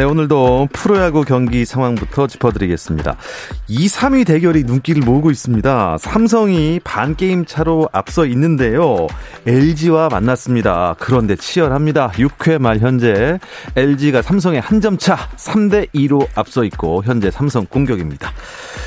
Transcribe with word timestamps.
네, 0.00 0.04
오늘도 0.04 0.70
프로야구 0.72 1.24
경기 1.24 1.66
상황부터 1.66 2.26
짚어드리겠습니다. 2.26 3.18
2, 3.68 3.86
3위 3.86 4.26
대결이 4.26 4.64
눈길을 4.64 5.02
모으고 5.02 5.30
있습니다. 5.30 5.98
삼성이 5.98 6.80
반 6.82 7.14
게임 7.14 7.44
차로 7.44 7.86
앞서 7.92 8.24
있는데요. 8.24 9.06
LG와 9.46 10.08
만났습니다. 10.08 10.96
그런데 10.98 11.36
치열합니다. 11.36 12.12
6회 12.12 12.58
말 12.58 12.78
현재 12.78 13.38
LG가 13.76 14.22
삼성의 14.22 14.62
한 14.62 14.80
점 14.80 14.96
차 14.96 15.16
3대 15.36 15.90
2로 15.90 16.26
앞서 16.34 16.64
있고 16.64 17.02
현재 17.04 17.30
삼성 17.30 17.66
공격입니다. 17.66 18.32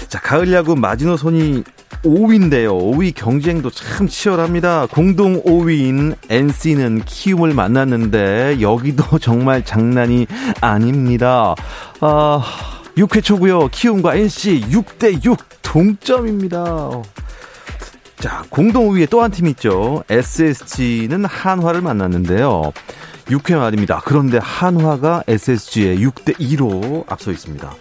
자, 0.08 0.20
가을 0.20 0.52
야구 0.52 0.76
마지노선이 0.76 1.64
5위인데요. 2.04 2.70
5위 2.70 3.14
경쟁도 3.16 3.70
참 3.70 4.08
치열합니다. 4.08 4.88
공동 4.88 5.42
5위인 5.44 6.16
NC는 6.28 7.04
키움을 7.06 7.54
만났는데 7.54 8.58
여기도 8.62 9.20
정말 9.20 9.64
장난이 9.64 10.26
아닙니다. 10.60 11.03
아, 12.02 12.42
6회 12.98 13.24
초고요. 13.24 13.68
키움과 13.70 14.16
NC 14.16 14.62
6대 14.70 15.24
6 15.24 15.38
동점입니다. 15.62 16.64
자, 18.20 18.44
공동 18.50 18.90
5위에 18.90 19.10
또 19.10 19.22
한 19.22 19.32
팀 19.32 19.48
있죠. 19.48 20.04
SSG는 20.10 21.26
한화를 21.26 21.82
만났는데요. 21.82 22.72
6회 23.28 23.58
말입니다. 23.58 24.02
그런데 24.06 24.38
한화가 24.38 25.24
SSG에 25.28 25.96
6대 25.98 26.36
2로 26.38 27.04
앞서 27.10 27.32
있습니다. 27.32 27.74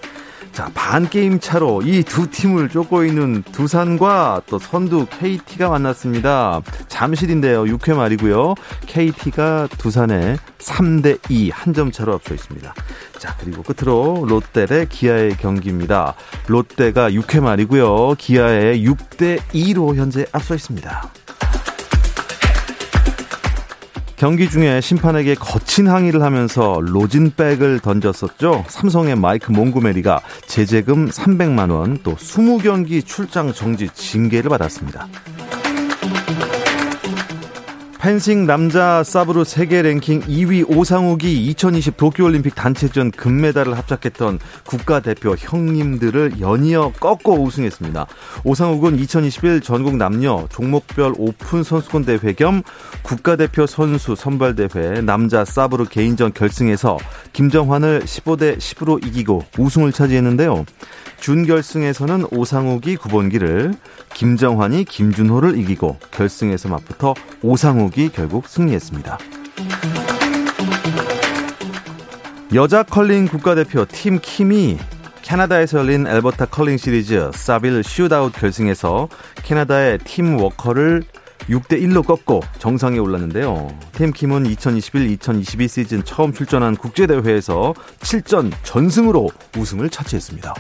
자, 0.53 0.71
반 0.75 1.09
게임 1.09 1.41
차로 1.41 1.81
이 1.83 2.03
두 2.03 2.31
팀을 2.31 2.69
쫓고 2.69 3.05
있는 3.05 3.43
두산과 3.53 4.43
또 4.47 4.59
선두 4.59 5.07
KT가 5.07 5.71
만났습니다. 5.71 6.61
잠실인데요. 6.89 7.65
6회 7.65 7.95
말이고요. 7.95 8.55
KT가 8.87 9.69
두산에 9.79 10.37
3대 10.59 11.19
2 11.31 11.51
한 11.51 11.73
점 11.73 11.91
차로 11.91 12.13
앞서 12.13 12.35
있습니다. 12.35 12.75
자, 13.19 13.35
그리고 13.41 13.63
끝으로 13.63 14.27
롯데 14.29 14.67
대 14.67 14.85
기아의 14.87 15.39
경기입니다. 15.39 16.15
롯데가 16.49 17.09
6회 17.11 17.41
말이고요. 17.41 18.17
기아에 18.19 18.79
6대 18.83 19.39
2로 19.55 19.95
현재 19.97 20.27
앞서 20.33 20.55
있습니다. 20.55 21.11
경기 24.23 24.49
중에 24.49 24.81
심판에게 24.81 25.35
거친 25.35 25.89
항의를 25.89 26.23
하면서 26.23 26.79
로진백을 26.81 27.81
던졌었죠. 27.81 28.65
삼성의 28.69 29.17
마이크 29.17 29.51
몽구메리가 29.51 30.21
제재금 30.47 31.09
300만 31.09 31.73
원, 31.73 31.99
또 32.05 32.15
20경기 32.15 33.05
출장 33.05 33.53
정지 33.53 33.89
징계를 33.89 34.49
받았습니다. 34.49 35.09
펜싱 38.03 38.47
남자 38.47 39.05
사브르 39.05 39.45
세계 39.45 39.81
랭킹 39.81 40.23
2위 40.23 40.69
오상욱이 40.77 41.47
2020 41.51 41.97
도쿄올림픽 41.97 42.57
단체전 42.57 43.13
금메달을 43.13 43.79
합작했던 43.79 44.41
국가대표 44.67 45.37
형님들을 45.39 46.41
연이어 46.41 46.95
꺾고 46.99 47.35
우승했습니다. 47.45 48.09
오상욱은 48.43 48.99
2021 48.99 49.61
전국 49.61 49.99
남녀 49.99 50.49
종목별 50.51 51.15
오픈 51.17 51.63
선수권 51.63 52.05
대회 52.05 52.33
겸 52.33 52.65
국가대표 53.05 53.69
선수 53.69 54.17
선발대회 54.17 55.03
남자 55.03 55.45
사브르 55.45 55.85
개인전 55.85 56.33
결승에서 56.33 56.99
김정환을 57.33 58.01
15대 58.01 58.59
10으로 58.59 59.07
이기고 59.07 59.45
우승을 59.57 59.93
차지했는데요. 59.93 60.65
준결승에서는 61.21 62.27
오상욱이 62.33 62.97
구본기를 62.97 63.75
김정환이 64.15 64.85
김준호를 64.85 65.59
이기고 65.59 65.99
결승에서 66.11 66.69
맞붙어 66.69 67.15
오상욱이 67.43 68.11
결국 68.11 68.49
승리했습니다. 68.49 69.19
여자 72.55 72.83
컬링 72.83 73.27
국가대표 73.27 73.87
팀 73.87 74.19
킴이 74.21 74.79
캐나다에서 75.23 75.79
열린 75.79 76.07
앨버타 76.07 76.47
컬링 76.47 76.77
시리즈 76.77 77.31
사빌 77.35 77.83
Shootout 77.83 78.33
결승에서 78.33 79.09
캐나다의 79.43 79.99
팀 79.99 80.37
워커를 80.39 81.03
6대 81.49 81.81
1로 81.83 82.07
꺾고 82.07 82.41
정상에 82.59 82.99
올랐는데요. 82.99 83.69
팀 83.93 84.13
킴은 84.13 84.45
2021-2022 84.45 85.69
시즌 85.69 86.05
처음 86.05 86.33
출전한 86.33 86.77
국제 86.77 87.07
대회에서 87.07 87.75
7전 88.01 88.53
전승으로 88.63 89.31
우승을 89.57 89.91
차지했습니다. 89.91 90.55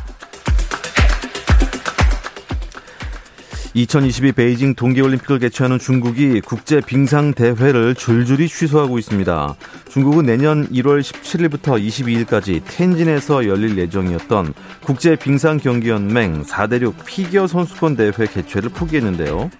2022 3.74 4.32
베이징 4.32 4.74
동계올림픽을 4.74 5.38
개최하는 5.38 5.78
중국이 5.78 6.42
국제 6.42 6.80
빙상 6.80 7.32
대회를 7.32 7.94
줄줄이 7.94 8.46
취소하고 8.48 8.98
있습니다. 8.98 9.54
중국은 9.88 10.26
내년 10.26 10.68
1월 10.68 11.00
17일부터 11.00 11.82
22일까지 11.82 12.60
텐진에서 12.66 13.46
열릴 13.46 13.78
예정이었던 13.78 14.52
국제 14.84 15.16
빙상 15.16 15.56
경기연맹 15.56 16.42
4대륙 16.42 16.94
피겨 17.06 17.46
선수권 17.46 17.96
대회 17.96 18.12
개최를 18.12 18.68
포기했는데요. 18.70 19.50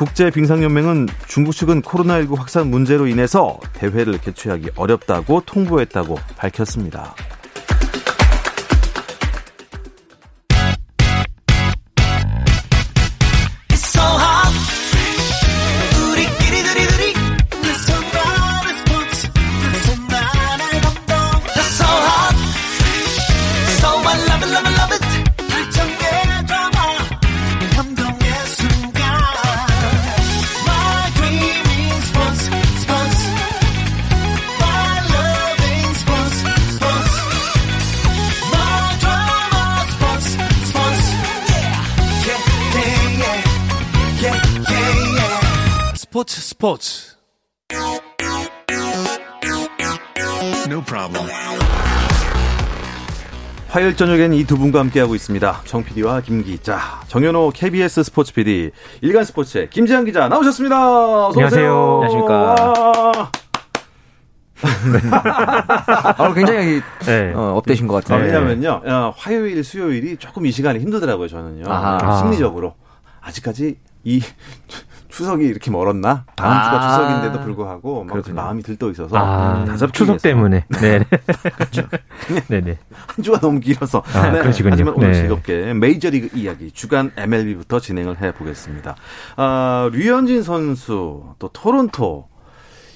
국제 0.00 0.30
빙상연맹은 0.30 1.08
중국 1.26 1.52
측은 1.52 1.82
코로나19 1.82 2.38
확산 2.38 2.70
문제로 2.70 3.06
인해서 3.06 3.60
대회를 3.74 4.18
개최하기 4.18 4.70
어렵다고 4.74 5.42
통보했다고 5.44 6.18
밝혔습니다. 6.38 7.14
스포츠 46.70 47.16
No 50.68 50.80
problem. 50.84 51.28
화요일 53.68 53.96
저녁엔 53.96 54.34
이 54.34 54.44
두 54.44 54.56
분과 54.56 54.78
함께하고 54.80 55.16
있습니다. 55.16 55.62
정 55.64 55.82
PD와 55.82 56.20
김 56.20 56.44
기자, 56.44 57.00
정현호 57.08 57.50
KBS 57.54 58.04
스포츠 58.04 58.32
PD, 58.32 58.70
일간 59.00 59.24
스포츠의 59.24 59.70
김지한 59.70 60.04
기자 60.04 60.28
나오셨습니다. 60.28 60.76
안녕하세요. 61.30 62.00
안녕하십니까. 62.04 63.30
아, 66.18 66.34
굉장히 66.34 66.80
네. 67.04 67.32
어, 67.34 67.54
업되신 67.56 67.88
것 67.88 67.94
같아요. 67.94 68.20
아, 68.22 68.24
왜냐면요, 68.26 68.82
어, 68.84 69.14
화요일, 69.16 69.64
수요일이 69.64 70.16
조금 70.18 70.46
이 70.46 70.52
시간이 70.52 70.78
힘들더라고요, 70.78 71.26
저는요. 71.26 71.64
아하. 71.68 72.18
심리적으로. 72.18 72.74
아직까지 73.22 73.76
이 74.04 74.22
추석이 75.10 75.44
이렇게 75.44 75.70
멀었나? 75.70 76.24
다음 76.36 76.52
아~ 76.52 76.64
주가 76.64 76.88
추석인데도 76.88 77.44
불구하고 77.44 78.04
막 78.04 78.22
마음이 78.32 78.62
들떠 78.62 78.90
있어서 78.90 79.16
아~ 79.16 79.64
추석 79.92 80.22
때문에. 80.22 80.64
네. 80.80 81.04
그렇죠. 81.56 81.88
네네. 82.48 82.78
한 83.06 83.22
주가 83.22 83.38
너무 83.40 83.60
길어서. 83.60 84.02
아, 84.14 84.30
네. 84.30 84.40
그러시군요. 84.40 84.72
하지만 84.72 84.94
오늘 84.94 85.12
네. 85.12 85.18
즐겁게 85.20 85.74
메이저리그 85.74 86.38
이야기 86.38 86.70
주간 86.70 87.12
MLB부터 87.16 87.80
진행을 87.80 88.20
해 88.22 88.32
보겠습니다. 88.32 88.96
아, 89.36 89.90
류현진 89.92 90.42
선수 90.42 91.34
또 91.38 91.48
토론토 91.48 92.28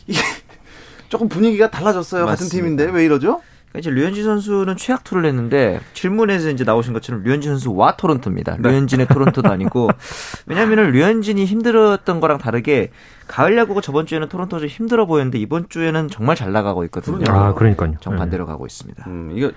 이게 0.06 0.20
조금 1.08 1.28
분위기가 1.28 1.70
달라졌어요. 1.70 2.26
맞습니다. 2.26 2.44
같은 2.44 2.48
팀인데 2.48 2.96
왜 2.96 3.04
이러죠? 3.04 3.40
그러니까 3.74 3.78
이제 3.80 3.90
류현진 3.90 4.22
선수는 4.22 4.76
최악 4.76 5.02
투를 5.02 5.26
했는데 5.26 5.80
질문에서 5.94 6.50
이제 6.50 6.62
나오신 6.62 6.92
것처럼 6.92 7.24
류현진 7.24 7.50
선수와 7.52 7.96
토론토입니다. 7.96 8.58
네. 8.60 8.70
류현진의 8.70 9.08
토론토도 9.08 9.50
아니고 9.50 9.90
왜냐하면 10.46 10.92
류현진이 10.92 11.44
힘들었던 11.44 12.20
거랑 12.20 12.38
다르게 12.38 12.90
가을 13.26 13.56
야구가 13.56 13.80
저번 13.80 14.06
주에는 14.06 14.28
토론토 14.28 14.60
좀 14.60 14.68
힘들어 14.68 15.06
보였는데 15.06 15.38
이번 15.38 15.68
주에는 15.68 16.08
정말 16.08 16.36
잘 16.36 16.52
나가고 16.52 16.84
있거든요. 16.84 17.24
아, 17.28 17.52
그러니까요. 17.54 17.94
정 18.00 18.16
반대로 18.16 18.44
네. 18.44 18.52
가고 18.52 18.64
있습니다. 18.64 19.04
음, 19.08 19.32
이거 19.34 19.50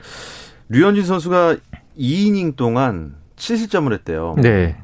류현진 0.69 1.05
선수가 1.05 1.57
2이닝 1.99 2.55
동안 2.55 3.15
7실점을 3.35 3.91
했대요. 3.93 4.35
네. 4.41 4.77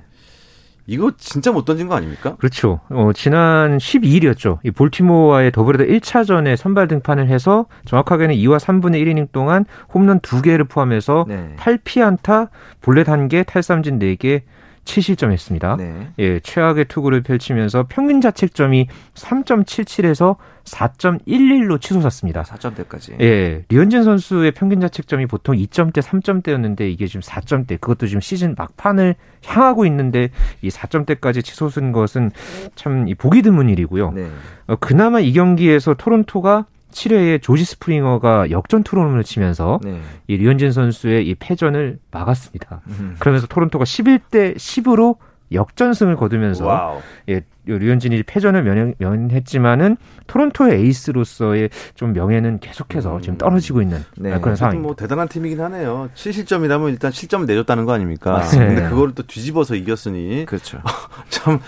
이거 0.86 1.12
진짜 1.18 1.52
못 1.52 1.66
던진 1.66 1.88
거 1.88 1.96
아닙니까? 1.96 2.36
그렇죠. 2.38 2.82
어, 2.90 3.12
지난 3.14 3.78
12일이었죠. 3.78 4.60
이 4.64 4.72
볼티모어와의 4.72 5.52
더블헤더 5.52 5.86
1차전에 5.86 6.58
선발 6.58 6.88
등판을 6.90 7.28
해서 7.28 7.66
정확하게는 7.86 8.36
2와 8.36 8.60
3분의 8.60 9.02
1이닝 9.04 9.32
동안 9.32 9.66
홈런 9.94 10.20
2개를 10.20 10.68
포함해서 10.68 11.26
네. 11.28 11.56
8피안타, 11.58 12.50
볼넷 12.82 13.08
1개, 13.08 13.46
탈삼진 13.46 14.00
4개, 14.00 14.42
7실점했습니다. 14.86 15.78
네. 15.78 16.10
예, 16.20 16.40
최악의 16.40 16.86
투구를 16.86 17.24
펼치면서 17.24 17.86
평균 17.90 18.22
자책점이 18.22 18.88
3.77에서 19.14 20.38
4.11로 20.66 21.80
치솟았습니다. 21.80 22.44
4점대까지. 22.44 23.20
예, 23.22 23.66
류현진 23.70 24.04
선수의 24.04 24.52
평균 24.52 24.80
자책점이 24.82 25.26
보통 25.26 25.56
2점대, 25.56 26.02
3점대였는데 26.02 26.82
이게 26.82 27.08
지금 27.08 27.22
4점대. 27.22 27.80
그것도 27.80 28.08
지금 28.08 28.22
시즌 28.22 28.56
막판을 28.58 29.16
향하고 29.46 29.86
있는데 29.86 30.30
이 30.62 30.70
4점대까지 30.70 31.44
치솟은 31.44 31.92
것은 31.92 32.32
참 32.76 33.06
보기 33.18 33.42
드문 33.42 33.70
일이고요. 33.70 34.12
네. 34.12 34.28
어, 34.68 34.76
그나마 34.78 35.20
이 35.20 35.34
경기에서 35.34 35.94
토론토가 35.96 36.66
7회에 36.94 37.42
조지 37.42 37.66
스프링어가 37.66 38.52
역전 38.52 38.84
투런을 38.84 39.24
치면서 39.24 39.80
네. 39.84 40.00
이 40.28 40.38
류현진 40.38 40.72
선수의 40.72 41.28
이 41.28 41.36
패전을 41.36 42.00
막았습니다. 42.12 42.82
음. 42.88 43.16
그러면서 43.20 43.48
토론토가 43.48 43.84
11대 43.84 44.56
10으로 44.56 45.18
역전승을 45.52 46.16
거두면서 46.16 46.66
와우. 46.66 47.02
예, 47.30 47.42
류현진이 47.66 48.24
패전을 48.24 48.64
면, 48.64 48.96
면했지만은 48.98 49.98
토론토의 50.28 50.82
에이스로서의 50.82 51.70
좀 51.96 52.14
명예는 52.14 52.60
계속해서 52.60 53.18
음. 53.18 53.22
지금 53.22 53.38
떨어지고 53.38 53.82
있는 53.82 54.04
네. 54.18 54.38
그런 54.40 54.56
상황입니다. 54.56 54.88
뭐 54.88 54.96
대단한 54.96 55.28
팀이긴 55.28 55.62
하네요. 55.62 56.10
7실점이라면 56.16 56.90
일단 56.90 57.12
실점을 57.12 57.46
내줬다는 57.46 57.86
거 57.86 57.94
아닙니까? 57.94 58.32
맞습니다. 58.32 58.74
근데 58.74 58.90
그거를 58.90 59.14
또 59.16 59.24
뒤집어서 59.24 59.76
이겼으니 59.76 60.46
그렇죠. 60.46 60.80
참 61.30 61.60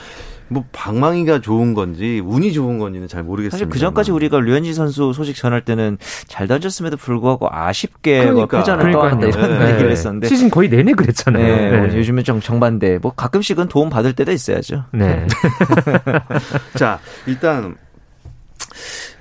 뭐 0.47 0.63
방망이가 0.71 1.41
좋은 1.41 1.73
건지 1.73 2.21
운이 2.23 2.53
좋은 2.53 2.77
건지는 2.77 3.07
잘 3.07 3.23
모르겠습니다. 3.23 3.55
사실 3.55 3.69
그 3.69 3.79
전까지 3.79 4.11
우리가 4.11 4.39
류현진 4.39 4.73
선수 4.73 5.11
소식 5.13 5.35
전할 5.35 5.61
때는 5.61 5.97
잘 6.27 6.47
던졌음에도 6.47 6.97
불구하고 6.97 7.47
아쉽게 7.51 8.25
뭐 8.25 8.33
그러니까. 8.33 8.57
뭐 8.57 8.63
패전을 8.63 8.91
떠한다 8.91 9.27
이런 9.27 9.59
네. 9.59 9.71
얘기를 9.73 9.91
했었는데 9.91 10.27
시즌 10.27 10.49
거의 10.49 10.69
내내 10.69 10.93
그랬잖아요. 10.93 11.55
네. 11.55 11.71
네. 11.71 11.77
뭐 11.77 11.95
요즘은 11.95 12.23
좀 12.23 12.39
정반대. 12.39 12.99
뭐 13.01 13.13
가끔씩은 13.13 13.67
도움 13.67 13.89
받을 13.89 14.13
때도 14.13 14.31
있어야죠. 14.31 14.85
네. 14.91 15.25
자 16.77 16.99
일단 17.25 17.75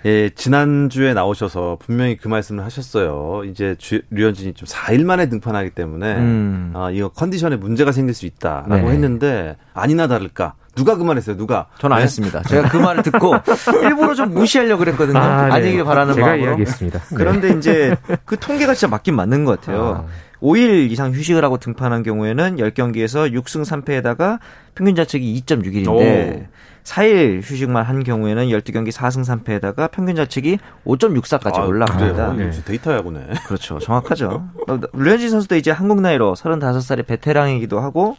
예, 0.06 0.28
지난주에 0.30 1.14
나오셔서 1.14 1.78
분명히 1.80 2.16
그 2.16 2.28
말씀을 2.28 2.62
하셨어요. 2.64 3.42
이제 3.50 3.74
주, 3.78 4.02
류현진이 4.10 4.52
좀 4.54 4.66
4일 4.68 5.04
만에 5.04 5.28
등판하기 5.30 5.70
때문에, 5.70 6.16
음. 6.16 6.72
아, 6.74 6.90
이거 6.90 7.08
컨디션에 7.08 7.56
문제가 7.56 7.90
생길 7.90 8.14
수 8.14 8.26
있다라고 8.26 8.74
네. 8.74 8.90
했는데, 8.90 9.56
아니나 9.72 10.06
다를까. 10.06 10.54
누가 10.74 10.96
그 10.96 11.04
말했어요? 11.04 11.36
누가? 11.36 11.68
저는 11.78 11.94
안 11.94 12.00
네? 12.00 12.04
했습니다. 12.04 12.42
제가 12.42 12.68
그 12.68 12.76
말을 12.76 13.02
듣고 13.04 13.34
일부러 13.82 14.12
좀 14.14 14.34
무시하려고 14.34 14.80
그랬거든요. 14.80 15.18
아, 15.18 15.58
네. 15.58 15.66
니길 15.66 15.84
바라는 15.84 16.14
제가 16.14 16.26
마음으로. 16.26 16.48
이야기했습니다. 16.48 16.98
네. 16.98 17.16
그런데 17.16 17.50
이제 17.56 17.96
그 18.26 18.36
통계가 18.38 18.74
진짜 18.74 18.90
맞긴 18.90 19.14
맞는 19.14 19.44
것 19.44 19.60
같아요. 19.60 20.04
아. 20.08 20.24
5일 20.42 20.90
이상 20.90 21.12
휴식을 21.12 21.42
하고 21.44 21.56
등판한 21.58 22.02
경우에는 22.02 22.56
10경기에서 22.56 23.32
6승 23.32 23.64
3패에다가 23.64 24.40
평균 24.74 24.94
자책이 24.96 25.42
2.61인데 25.46 26.46
4일 26.82 27.40
휴식만 27.42 27.84
한 27.84 28.04
경우에는 28.04 28.48
12경기 28.48 28.90
4승 28.92 29.24
3패에다가 29.42 29.90
평균 29.94 30.16
자책이 30.16 30.58
5.64까지 30.84 31.58
아, 31.58 31.64
올라갑니다. 31.64 32.32
네. 32.32 32.50
데이터야구네. 32.64 33.20
그렇죠. 33.46 33.78
정확하죠. 33.78 34.48
류현진 34.92 35.30
선수도 35.30 35.54
이제 35.54 35.70
한국 35.70 36.00
나이로 36.00 36.34
35살의 36.34 37.06
베테랑이기도 37.06 37.78
하고 37.78 38.16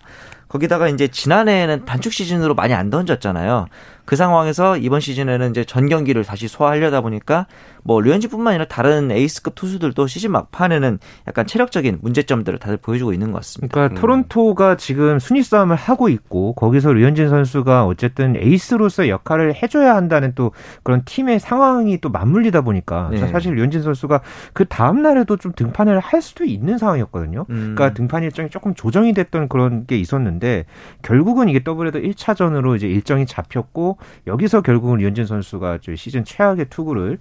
거기다가 0.48 0.88
이제 0.88 1.10
지난해에는 1.10 1.84
단축 1.86 2.14
시즌으로 2.14 2.56
많이 2.56 2.74
안 2.74 2.90
던졌잖아요. 2.90 3.68
그 4.06 4.16
상황에서 4.16 4.78
이번 4.78 5.02
시즌에는 5.02 5.50
이제 5.50 5.66
전 5.66 5.90
경기를 5.90 6.24
다시 6.24 6.48
소화하려다 6.48 7.02
보니까 7.02 7.46
뭐 7.86 8.02
류현진뿐만 8.02 8.48
아니라 8.52 8.66
다른 8.66 9.12
에이스급 9.12 9.54
투수들도 9.54 10.08
시즌 10.08 10.32
막판에는 10.32 10.98
약간 11.28 11.46
체력적인 11.46 12.00
문제점들을 12.02 12.58
다들 12.58 12.78
보여주고 12.78 13.14
있는 13.14 13.32
것 13.32 13.38
같습니다. 13.38 13.72
그러니까 13.72 13.96
음. 13.96 14.02
토론토가 14.02 14.76
지금 14.76 15.20
순위 15.20 15.44
싸움을 15.44 15.76
하고 15.76 16.10
있고 16.10 16.54
거기서 16.54 16.94
류현진 16.94 17.30
선수가 17.30 17.86
어쨌든 17.86 18.36
에이스로서 18.38 19.08
역할을 19.08 19.54
해줘야 19.62 19.96
한다는 19.96 20.34
또 20.34 20.52
그런 20.82 21.04
팀의 21.06 21.40
상황이 21.40 22.02
또 22.02 22.10
맞물리다 22.10 22.62
보니까 22.62 23.10
네. 23.12 23.20
사실 23.28 23.54
류현진 23.54 23.84
선수가 23.84 24.22
그 24.54 24.66
다음 24.66 25.04
날에도 25.04 25.38
좀 25.38 25.54
등판을 25.56 26.00
할 26.00 26.24
수도 26.24 26.44
있는 26.44 26.80
상황이었거든요. 26.80 27.46
음. 27.52 27.76
그러니까 27.76 27.94
등판 27.94 28.24
일정이 28.24 28.50
조금 28.50 28.74
조정이 28.74 29.14
됐던 29.14 29.48
그런 29.48 29.86
게 29.86 29.98
있었는데 29.98 30.66
결국은 31.04 31.50
이게 31.50 31.64
더블헤더 31.64 32.00
1차전으로 32.00 32.76
이제 32.76 32.88
일정이 32.88 33.28
잡혔고 33.28 34.00
여기서 34.26 34.62
결국은 34.62 34.98
류현진 34.98 35.28
선수가 35.28 35.80
시즌 35.96 36.26
최악의 36.26 36.66
투구를 36.72 37.20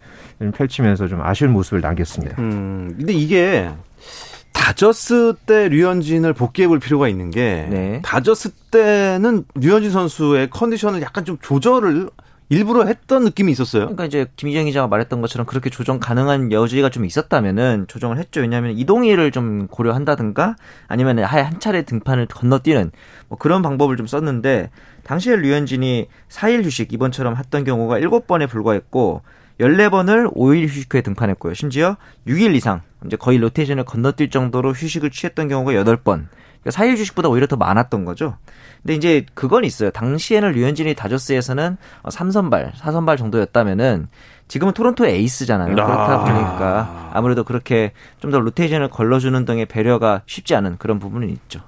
펼치면서 0.54 1.08
좀 1.08 1.20
아쉬운 1.22 1.52
모습을 1.52 1.80
남겼습니다. 1.80 2.36
음, 2.38 2.94
근데 2.96 3.12
이게 3.12 3.70
다저스 4.52 5.34
때 5.44 5.68
류현진을 5.68 6.32
복기해 6.32 6.66
볼 6.66 6.78
필요가 6.78 7.08
있는 7.08 7.30
게 7.30 7.66
네. 7.68 8.00
다저스 8.02 8.50
때는 8.70 9.44
류현진 9.56 9.90
선수의 9.90 10.48
컨디션을 10.50 11.02
약간 11.02 11.24
좀 11.24 11.36
조절을 11.42 12.08
일부러 12.50 12.84
했던 12.84 13.24
느낌이 13.24 13.50
있었어요. 13.52 13.82
그러니까 13.82 14.04
이제 14.04 14.26
김희정 14.36 14.66
기자가 14.66 14.86
말했던 14.86 15.20
것처럼 15.20 15.46
그렇게 15.46 15.70
조정 15.70 15.98
가능한 15.98 16.52
여지가 16.52 16.90
좀 16.90 17.04
있었다면은 17.04 17.86
조정을 17.88 18.18
했죠. 18.18 18.40
왜냐하면 18.40 18.76
이동일을 18.78 19.32
좀 19.32 19.66
고려한다든가 19.66 20.56
아니면 20.86 21.18
아예 21.20 21.42
한 21.42 21.58
차례 21.58 21.82
등판을 21.82 22.26
건너뛰는 22.26 22.90
뭐 23.28 23.38
그런 23.38 23.62
방법을 23.62 23.96
좀 23.96 24.06
썼는데 24.06 24.70
당시에 25.04 25.36
류현진이 25.36 26.08
4일 26.28 26.64
휴식 26.64 26.92
이번처럼 26.92 27.36
했던 27.36 27.64
경우가 27.64 27.98
7번에 28.00 28.48
불과했고 28.48 29.22
14번을 29.60 30.34
5일 30.34 30.66
휴식 30.68 30.92
후에 30.92 31.00
등판했고요. 31.02 31.54
심지어 31.54 31.96
6일 32.26 32.54
이상 32.54 32.80
이제 33.06 33.16
거의 33.16 33.38
로테이션을 33.38 33.84
건너뛸 33.84 34.30
정도로 34.30 34.72
휴식을 34.72 35.10
취했던 35.10 35.48
경우가 35.48 35.72
8번. 35.72 36.26
그러니까 36.62 36.70
4일 36.70 36.96
휴식보다 36.96 37.28
오히려 37.28 37.46
더 37.46 37.56
많았던 37.56 38.04
거죠. 38.04 38.36
근데 38.82 38.94
이제 38.94 39.26
그건 39.34 39.64
있어요. 39.64 39.90
당시에는 39.90 40.52
류현진이 40.52 40.94
다저스에서는 40.94 41.76
3선발, 42.04 42.72
4선발 42.72 43.18
정도였다면은 43.18 44.08
지금은 44.48 44.72
토론토의 44.74 45.14
에이스잖아요. 45.14 45.72
아. 45.72 45.74
그렇다 45.74 46.18
보니까 46.24 47.10
아무래도 47.14 47.44
그렇게 47.44 47.92
좀 48.20 48.30
더 48.30 48.40
로테이션을 48.40 48.88
걸러주는 48.88 49.44
등의 49.44 49.66
배려가 49.66 50.22
쉽지 50.26 50.54
않은 50.54 50.76
그런 50.78 50.98
부분은 50.98 51.28
있죠. 51.30 51.60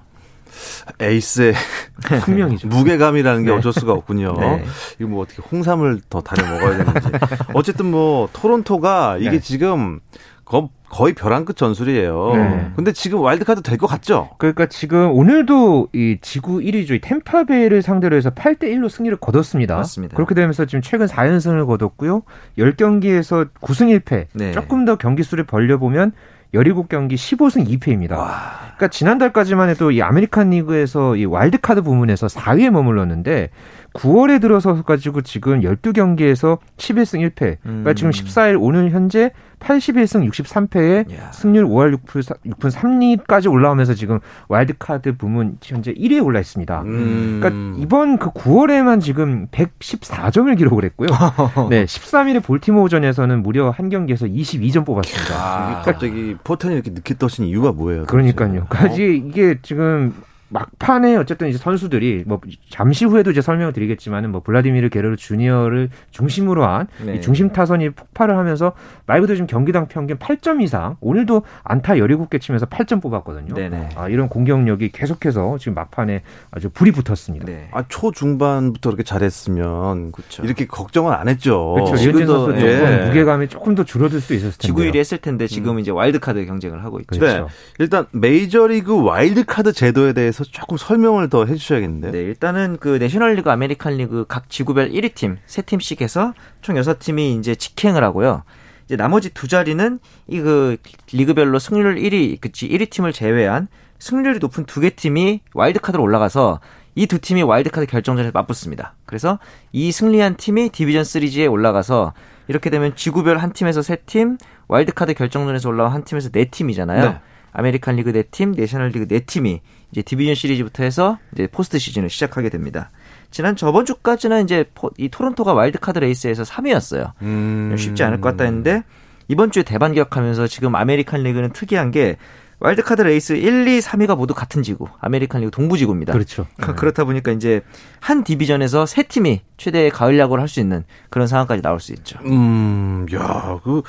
에이스의 1.01 1.55
숙명이죠. 2.25 2.69
무게감이라는 2.69 3.45
게 3.45 3.51
네. 3.51 3.57
어쩔 3.57 3.73
수가 3.73 3.93
없군요. 3.93 4.35
네. 4.39 4.65
이거 4.99 5.09
뭐 5.09 5.23
어떻게 5.23 5.43
홍삼을 5.43 6.01
더 6.09 6.21
다려 6.21 6.47
먹어야 6.49 6.79
되는지. 6.85 7.09
어쨌든 7.55 7.91
뭐 7.91 8.29
토론토가 8.33 9.19
이게 9.19 9.31
네. 9.33 9.41
지금 9.41 10.01
거, 10.45 10.71
거의 10.89 11.13
벼랑 11.13 11.45
끝 11.45 11.57
전술이에요. 11.57 12.33
네. 12.37 12.71
근데 12.77 12.93
지금 12.93 13.19
와일드카드 13.21 13.63
될 13.63 13.77
것 13.79 13.89
같죠? 13.89 14.31
그러니까 14.39 14.67
지금 14.67 15.11
오늘도 15.11 15.89
이 15.93 16.19
지구 16.23 16.59
1위죠. 16.61 17.01
템파베이를 17.03 17.83
상대로 17.83 18.15
해서 18.17 18.31
8대 18.31 18.63
1로 18.65 18.89
승리를 18.89 19.17
거뒀습니다. 19.19 19.75
맞습니다. 19.77 20.15
그렇게 20.15 20.37
되면서 20.37 20.65
지금 20.65 20.83
최근 20.83 21.07
4연승을 21.07 21.67
거뒀고요. 21.67 22.23
10경기에서 22.59 23.49
9승 23.61 23.99
1패. 24.01 24.27
네. 24.35 24.53
조금 24.53 24.85
더 24.85 24.97
경기 24.97 25.23
수를 25.25 25.45
벌려 25.45 25.79
보면 25.79 26.13
17경기 26.55 27.15
15승 27.15 27.69
2패입니다. 27.69 28.13
와. 28.13 28.67
그러니까 28.77 28.89
지난달까지만 28.89 29.69
해도 29.69 29.91
이 29.91 30.03
아메리칸 30.03 30.51
리그에서 30.51 31.17
이 31.17 31.25
와일드카드 31.25 31.83
부문에서 31.83 32.27
4위에 32.27 32.71
머물렀는데 32.71 33.51
9월에 33.97 34.41
들어서 34.41 34.83
가지고 34.83 35.23
지금 35.23 35.61
12경기에서 35.61 36.59
11승 36.77 37.29
1패. 37.29 37.59
그러니까 37.63 37.91
음. 37.91 37.95
지금 37.95 38.11
14일 38.11 38.59
오늘 38.61 38.91
현재 38.91 39.31
81승 39.59 40.31
63패에 40.31 41.13
야. 41.19 41.33
승률 41.33 41.67
5할 41.67 41.97
6푼, 41.97 42.39
6푼 42.47 42.71
3리까지 42.71 43.51
올라오면서 43.51 43.95
지금 43.95 44.21
와일드카드 44.49 45.17
부문 45.17 45.59
현재 45.63 45.93
1위에 45.95 46.25
올라 46.25 46.41
있습니다. 46.41 46.83
음. 46.83 47.41
그러니까 47.41 47.81
이번 47.81 48.19
그 48.19 48.31
9월에만 48.31 49.01
지금 49.01 49.47
114점을 49.49 50.57
기록을 50.57 50.85
했고요. 50.85 51.09
네, 51.71 51.85
13일에 51.85 52.43
볼티모어전에서는 52.45 53.43
무려 53.43 53.71
한 53.71 53.89
경기에서 53.89 54.27
22점 54.27 54.85
뽑았습니다. 54.85 55.35
아, 55.35 55.83
갑자기 55.83 56.37
포텐이 56.45 56.75
이렇게 56.75 56.91
늦게 56.91 57.15
터진 57.15 57.47
이유가 57.47 57.73
뭐예요? 57.73 58.05
그러니까요. 58.05 58.67
그러니까 58.69 58.95
이게 58.95 59.59
지금 59.63 60.15
막판에 60.49 61.17
어쨌든 61.17 61.49
이제 61.49 61.59
선수들이 61.59 62.25
뭐 62.27 62.41
잠시 62.71 63.05
후에도 63.05 63.31
이제 63.31 63.41
설명을 63.41 63.73
드리겠지만은 63.73 64.31
뭐 64.31 64.43
블라디미르 64.43 64.91
게르르 64.91 65.17
주니어를 65.17 65.91
중심으로 66.11 66.65
한 66.65 66.87
네. 67.05 67.21
중심 67.21 67.51
타선이 67.53 67.91
폭발을 67.91 68.37
하면서 68.37 68.73
말 69.07 69.21
그대로 69.21 69.37
지금 69.37 69.47
경기당 69.47 69.89
평균 69.89 70.19
8점 70.19 70.63
이상 70.63 70.97
오늘도 71.01 71.43
안타 71.65 71.95
17개 71.95 72.41
치면서 72.41 72.67
8점 72.67 73.03
뽑았거든요. 73.03 73.55
네네. 73.55 73.91
아, 73.97 74.09
이런 74.09 74.29
공격력이 74.29 74.91
계속해서 74.93 75.59
지금 75.59 75.75
막판에 75.75 76.23
아주 76.51 76.71
불이 76.71 76.93
붙었습니다. 76.93 77.47
네. 77.47 77.69
아, 77.73 77.85
초중반부터 77.89 78.91
이렇게 78.91 79.03
잘했으면 79.03 80.13
그렇죠. 80.13 80.45
이렇게 80.45 80.67
걱정은 80.67 81.13
안 81.13 81.29
했죠. 81.29 81.73
그렇죠. 81.75 81.95
류현진 81.95 82.27
선수 82.27 82.67
예. 82.67 83.07
무게감이 83.07 83.49
조금 83.49 83.75
더 83.75 83.85
줄어들 83.85 84.21
수 84.21 84.35
있었을 84.35 84.59
텐데. 84.59 84.67
지구 84.67 84.83
1위 84.83 84.97
했을 84.97 85.19
텐데 85.19 85.47
지금 85.47 85.73
음. 85.73 85.79
이제 85.81 85.91
와일드카드 85.91 86.47
경쟁을 86.47 86.85
하고 86.85 87.01
있죠. 87.01 87.19
그렇죠. 87.19 87.47
네. 87.47 87.47
일단 87.79 88.07
메이저리그 88.13 89.03
와일드카드 89.03 89.73
제도에 89.73 90.13
대해서 90.13 90.36
조금 90.45 90.77
설명을 90.77 91.29
더 91.29 91.45
해주셔야겠는데요. 91.47 92.13
네, 92.13 92.19
일단은 92.21 92.77
그 92.81 92.97
내셔널리그, 92.99 93.51
아메리칸리그 93.51 94.27
각 94.29 94.51
지구별 94.51 94.91
1위 94.91 95.15
팀, 95.15 95.39
세 95.47 95.63
팀씩 95.63 96.01
해서 96.01 96.35
총 96.63 96.77
6팀이 96.77 97.39
이제 97.39 97.55
직행을 97.55 98.03
하고요. 98.05 98.43
이제 98.87 98.97
나머지 98.97 99.31
두 99.31 99.49
자리는 99.49 99.99
이 100.29 100.41
그 100.41 100.77
리그별로 101.13 101.59
승률 101.59 101.97
1위, 101.97 102.41
그치 102.41 102.69
1위 102.69 102.91
팀을 102.91 103.13
제외한 103.13 103.69
승률이 103.99 104.39
높은 104.39 104.65
두 104.65 104.81
개 104.81 104.91
팀이 104.91 105.41
와일드카드로 105.55 106.03
올라가서 106.03 106.61
이 106.95 107.07
두 107.07 107.19
팀이 107.19 107.43
와일드카드 107.43 107.87
결정전에서 107.87 108.33
맞붙습니다. 108.33 108.95
그래서 109.05 109.39
이 109.73 109.93
승리한 109.93 110.37
팀이 110.37 110.71
디비전 110.71 111.05
시리즈에 111.05 111.47
올라가서 111.47 112.15
이렇게 112.49 112.71
되면 112.71 112.95
지구별 112.95 113.39
한 113.39 113.53
팀에서 113.53 113.83
세 113.83 113.97
팀, 114.07 114.39
와일드카드 114.69 115.15
결정전에서 115.15 115.69
올라온 115.69 115.93
한 115.93 116.05
팀에서 116.05 116.31
네 116.31 116.47
팀이잖아요. 116.47 117.03
네. 117.11 117.21
아메리칸 117.53 117.97
리그 117.97 118.13
네 118.13 118.23
팀, 118.23 118.53
내셔널 118.53 118.89
리그 118.91 119.09
네 119.09 119.21
팀이 119.21 119.61
이제 119.93 120.03
디비전 120.03 120.35
시리즈부터 120.35 120.83
해서 120.83 121.19
이제 121.33 121.47
포스트 121.47 121.79
시즌을 121.79 122.11
시작하게 122.11 122.49
됩니다. 122.49 122.91
지난 123.31 123.57
저번 123.57 123.85
주까지는 123.85 124.45
이제 124.45 124.65
이 124.99 125.09
토론토가 125.09 125.53
와일드카드 125.53 125.99
레이스에서 125.99 126.43
3위였어요. 126.43 127.13
음. 127.23 127.75
쉽지 127.77 128.03
않을 128.03 128.21
것 128.21 128.31
같다 128.31 128.45
했는데 128.45 128.83
이번 129.29 129.51
주에 129.51 129.63
대반격하면서 129.63 130.47
지금 130.47 130.75
아메리칸 130.75 131.23
리그는 131.23 131.53
특이한 131.53 131.91
게 131.91 132.17
와일드카드 132.59 133.03
레이스 133.03 133.35
1, 133.35 133.69
2, 133.69 133.81
3위가 133.81 134.17
모두 134.17 134.33
같은 134.33 134.63
지구, 134.63 134.89
아메리칸 135.01 135.43
리그 135.43 135.51
동부 135.51 135.77
지구입니다. 135.77 136.15
그렇죠. 136.15 136.47
네. 136.59 136.73
그렇다 136.75 137.05
보니까 137.05 137.31
이제 137.33 137.61
한 138.01 138.25
디비전에서 138.25 138.87
세 138.87 139.03
팀이 139.03 139.43
최대의 139.59 139.91
가을 139.91 140.19
야구를 140.19 140.41
할 140.41 140.49
수 140.49 140.61
있는 140.61 140.85
그런 141.11 141.27
상황까지 141.27 141.61
나올 141.61 141.81
수 141.81 141.93
있죠. 141.93 142.19
음, 142.25 143.07
야, 143.13 143.59
그 143.63 143.83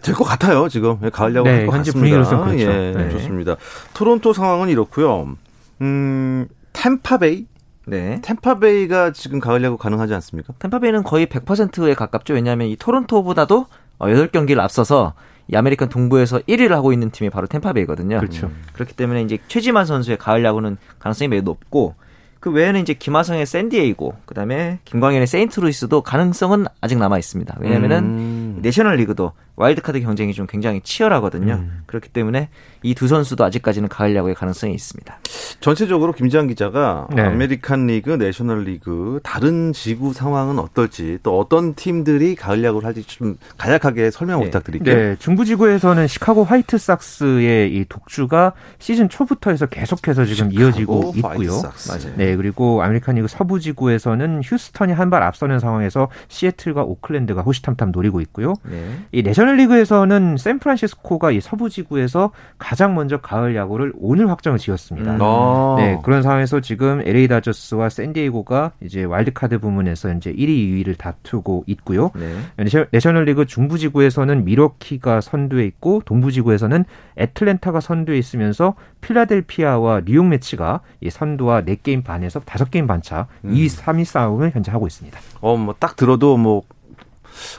될 0.00 0.14
것 0.14 0.24
같아요 0.24 0.68
지금 0.68 0.98
가을 1.10 1.34
야구 1.34 1.48
네, 1.48 1.66
현재 1.66 1.92
분위기로서 1.92 2.42
그렇죠. 2.44 2.58
예, 2.62 2.92
네. 2.96 3.10
좋습니다. 3.10 3.56
토론토 3.94 4.32
상황은 4.32 4.68
이렇고요. 4.70 5.36
음, 5.82 6.46
템파베이 6.72 7.46
네. 7.86 8.20
템파베이가 8.22 9.12
지금 9.12 9.38
가을 9.40 9.62
야구 9.64 9.76
가능하지 9.76 10.14
않습니까? 10.14 10.54
템파베이는 10.60 11.02
거의 11.02 11.26
100%에 11.26 11.94
가깝죠. 11.94 12.32
왜냐하면 12.34 12.68
이 12.68 12.76
토론토보다도 12.76 13.66
8경기를 13.98 14.60
앞서서 14.60 15.12
이 15.48 15.56
아메리칸 15.56 15.88
동부에서 15.88 16.40
1위를 16.40 16.70
하고 16.70 16.92
있는 16.92 17.10
팀이 17.10 17.30
바로 17.30 17.46
템파베이거든요. 17.46 18.18
그렇죠. 18.18 18.46
음. 18.46 18.62
그렇기 18.72 18.94
때문에 18.94 19.22
이제 19.22 19.38
최지만 19.48 19.86
선수의 19.86 20.18
가을 20.18 20.44
야구는 20.44 20.76
가능성이 20.98 21.28
매우 21.28 21.42
높고 21.42 21.94
그 22.40 22.50
외에는 22.50 22.80
이제 22.80 22.92
김하성의 22.94 23.46
샌디에이고 23.46 24.14
그다음에 24.26 24.80
김광현의 24.84 25.28
세인트루이스도 25.28 26.02
가능성은 26.02 26.66
아직 26.80 26.98
남아 26.98 27.18
있습니다. 27.18 27.56
왜냐면은 27.60 27.98
음. 27.98 28.58
내셔널 28.62 28.96
리그도 28.96 29.32
와일드카드 29.56 30.00
경쟁이 30.00 30.32
좀 30.32 30.46
굉장히 30.46 30.80
치열하거든요. 30.82 31.54
음. 31.54 31.82
그렇기 31.86 32.08
때문에 32.08 32.48
이 32.82 32.94
두 32.94 33.06
선수도 33.08 33.44
아직까지는 33.44 33.88
가을 33.88 34.14
야구의 34.16 34.34
가능성이 34.34 34.74
있습니다. 34.74 35.18
전체적으로 35.60 36.12
김지한 36.12 36.48
기자가 36.48 37.06
네. 37.14 37.22
아메리칸 37.22 37.86
리그, 37.86 38.10
내셔널 38.10 38.64
리그 38.64 39.20
다른 39.22 39.72
지구 39.72 40.12
상황은 40.12 40.58
어떨지 40.58 41.18
또 41.22 41.38
어떤 41.38 41.74
팀들이 41.74 42.34
가을 42.34 42.64
야구를 42.64 42.86
할지 42.86 43.02
좀 43.04 43.36
간략하게 43.58 44.10
설명 44.10 44.40
네. 44.40 44.46
부탁드릴게요. 44.46 44.94
네, 44.96 45.16
중부 45.18 45.44
지구에서는 45.44 46.06
시카고 46.08 46.44
화이트삭스의 46.44 47.74
이 47.74 47.84
독주가 47.88 48.52
시즌 48.78 49.08
초부터 49.08 49.50
해서 49.50 49.66
계속해서 49.66 50.24
지금 50.24 50.52
이어지고 50.52 51.12
있고요. 51.16 51.62
맞아요. 51.88 52.14
네, 52.16 52.36
그리고 52.36 52.82
아메리칸 52.82 53.14
리그 53.16 53.28
서부 53.28 53.60
지구에서는 53.60 54.40
휴스턴이 54.44 54.92
한 54.92 55.12
발 55.12 55.22
앞서는 55.24 55.58
상황에서 55.58 56.08
시애틀과 56.28 56.84
오클랜드가 56.84 57.42
호시탐탐 57.42 57.92
노리고 57.92 58.22
있고요. 58.22 58.54
네. 58.64 58.98
이 59.12 59.22
내셔널리그에서는 59.22 60.36
샌프란시스코가 60.38 61.32
이 61.32 61.40
서부 61.40 61.68
지구에서 61.68 62.30
가장 62.58 62.94
먼저 62.94 63.18
가을 63.18 63.54
야구를 63.54 63.92
오늘 63.98 64.30
확정을 64.30 64.58
지었습니다. 64.58 65.16
음. 65.16 65.18
아. 65.20 65.74
네, 65.78 66.00
그런 66.02 66.22
상황에서 66.22 66.60
지금 66.60 67.02
LA 67.04 67.28
다저스와 67.28 67.90
샌디에이고가 67.90 68.72
이제 68.82 69.04
와일드카드 69.04 69.58
부문에서 69.58 70.12
이제 70.14 70.32
1위, 70.32 70.84
2위를 70.86 70.96
다투고 70.96 71.64
있고요. 71.66 72.10
네. 72.14 72.86
내셔널리그 72.90 73.44
중부 73.46 73.78
지구에서는 73.78 74.44
밀워키가 74.44 75.20
선두에 75.20 75.66
있고 75.66 76.02
동부 76.06 76.32
지구에서는 76.32 76.84
애틀랜타가 77.18 77.80
선두에 77.80 78.16
있으면서 78.16 78.74
필라델피아와 79.02 80.02
뉴욕 80.06 80.26
매치가 80.26 80.80
이 81.00 81.10
선두와 81.10 81.62
4게임 81.62 82.02
반에서 82.02 82.40
5게임 82.40 82.86
반차 82.86 83.26
음. 83.44 83.52
2위, 83.52 83.68
3위 83.68 84.04
싸움을 84.04 84.52
현재 84.54 84.70
하고 84.72 84.86
있습니다. 84.86 85.18
어, 85.40 85.56
뭐 85.56 85.74
딱 85.82 85.96
들어도 85.96 86.36
뭐 86.36 86.62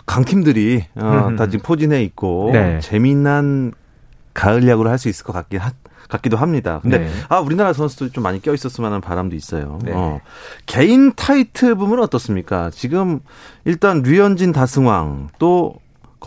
강팀들이 0.05 0.85
어, 0.95 1.29
다 1.37 1.47
지금 1.47 1.63
포진해 1.63 2.03
있고 2.03 2.49
네. 2.53 2.79
재미난 2.79 3.73
가을 4.33 4.67
야구를 4.67 4.89
할 4.91 4.97
수 4.97 5.09
있을 5.09 5.25
것 5.25 5.33
같긴 5.33 5.59
하, 5.59 5.71
같기도 6.09 6.37
합니다. 6.37 6.79
근데 6.81 6.99
네. 6.99 7.09
아 7.29 7.39
우리나라 7.39 7.73
선수들 7.73 8.11
좀 8.11 8.23
많이 8.23 8.41
껴 8.41 8.53
있었으면 8.53 8.91
하는 8.91 9.01
바람도 9.01 9.35
있어요. 9.35 9.79
네. 9.83 9.91
어. 9.93 10.19
개인 10.65 11.13
타이틀 11.15 11.75
부분은 11.75 12.03
어떻습니까? 12.03 12.69
지금 12.71 13.19
일단 13.65 14.01
류현진 14.01 14.51
다승왕 14.51 15.29
또 15.39 15.75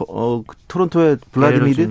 어, 0.09 0.43
토론토의 0.69 1.19
블라디미르 1.33 1.89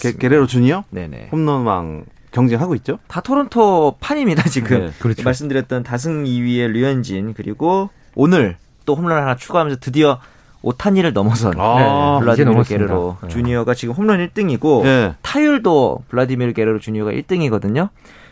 게, 0.00 0.12
게레로 0.16 0.46
주니어 0.46 0.84
네네. 0.90 1.28
홈런왕 1.32 2.04
경쟁하고 2.32 2.74
있죠? 2.76 2.98
다 3.08 3.20
토론토 3.20 3.96
판입니다 4.00 4.48
지금. 4.48 4.86
네, 4.86 4.90
그렇죠. 5.00 5.22
말씀드렸던 5.22 5.82
다승 5.82 6.24
2위의 6.24 6.68
류현진 6.68 7.34
그리고 7.34 7.90
오늘 8.14 8.56
또 8.84 8.94
홈런 8.94 9.20
하나 9.20 9.36
추가하면서 9.36 9.80
드디어 9.80 10.20
오타니를 10.62 11.12
넘어선 11.12 11.54
아, 11.58 12.18
네, 12.18 12.24
블라디미르 12.24 12.62
게르로 12.64 13.16
네. 13.22 13.28
주니어가 13.28 13.74
지금 13.74 13.94
홈런 13.94 14.18
1등이고 14.26 14.82
네. 14.82 15.14
타율도 15.22 16.04
블라디미르 16.08 16.52
게르로 16.52 16.78
주니어가 16.78 17.12
1등이거든요. 17.12 17.88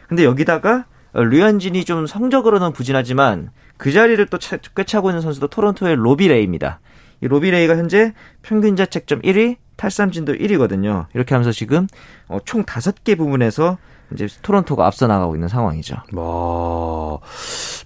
근데 0.09 0.25
여기다가 0.25 0.85
류현진이 1.15 1.85
좀 1.85 2.07
성적으로는 2.07 2.73
부진하지만 2.73 3.51
그 3.77 3.93
자리를 3.93 4.25
또 4.27 4.39
꿰차고 4.75 5.11
있는 5.11 5.23
선수도 5.23 5.47
토론토의 5.49 5.97
로비레이입니다. 5.97 6.81
이 7.21 7.29
로비레이가 7.29 7.77
현재 7.77 8.13
평균 8.43 8.77
자책점 8.77 9.23
1위, 9.23 9.57
탈삼진도 9.77 10.35
1위거든요. 10.35 11.07
이렇게 11.15 11.35
하면서 11.35 11.53
지금 11.53 11.87
어, 12.27 12.39
총 12.45 12.65
5개 12.65 13.17
부분에서 13.17 13.79
이제 14.13 14.27
토론토가 14.43 14.87
앞서 14.87 15.07
나가고 15.07 15.37
있는 15.37 15.49
상황이죠. 15.49 15.97
와, 16.13 17.19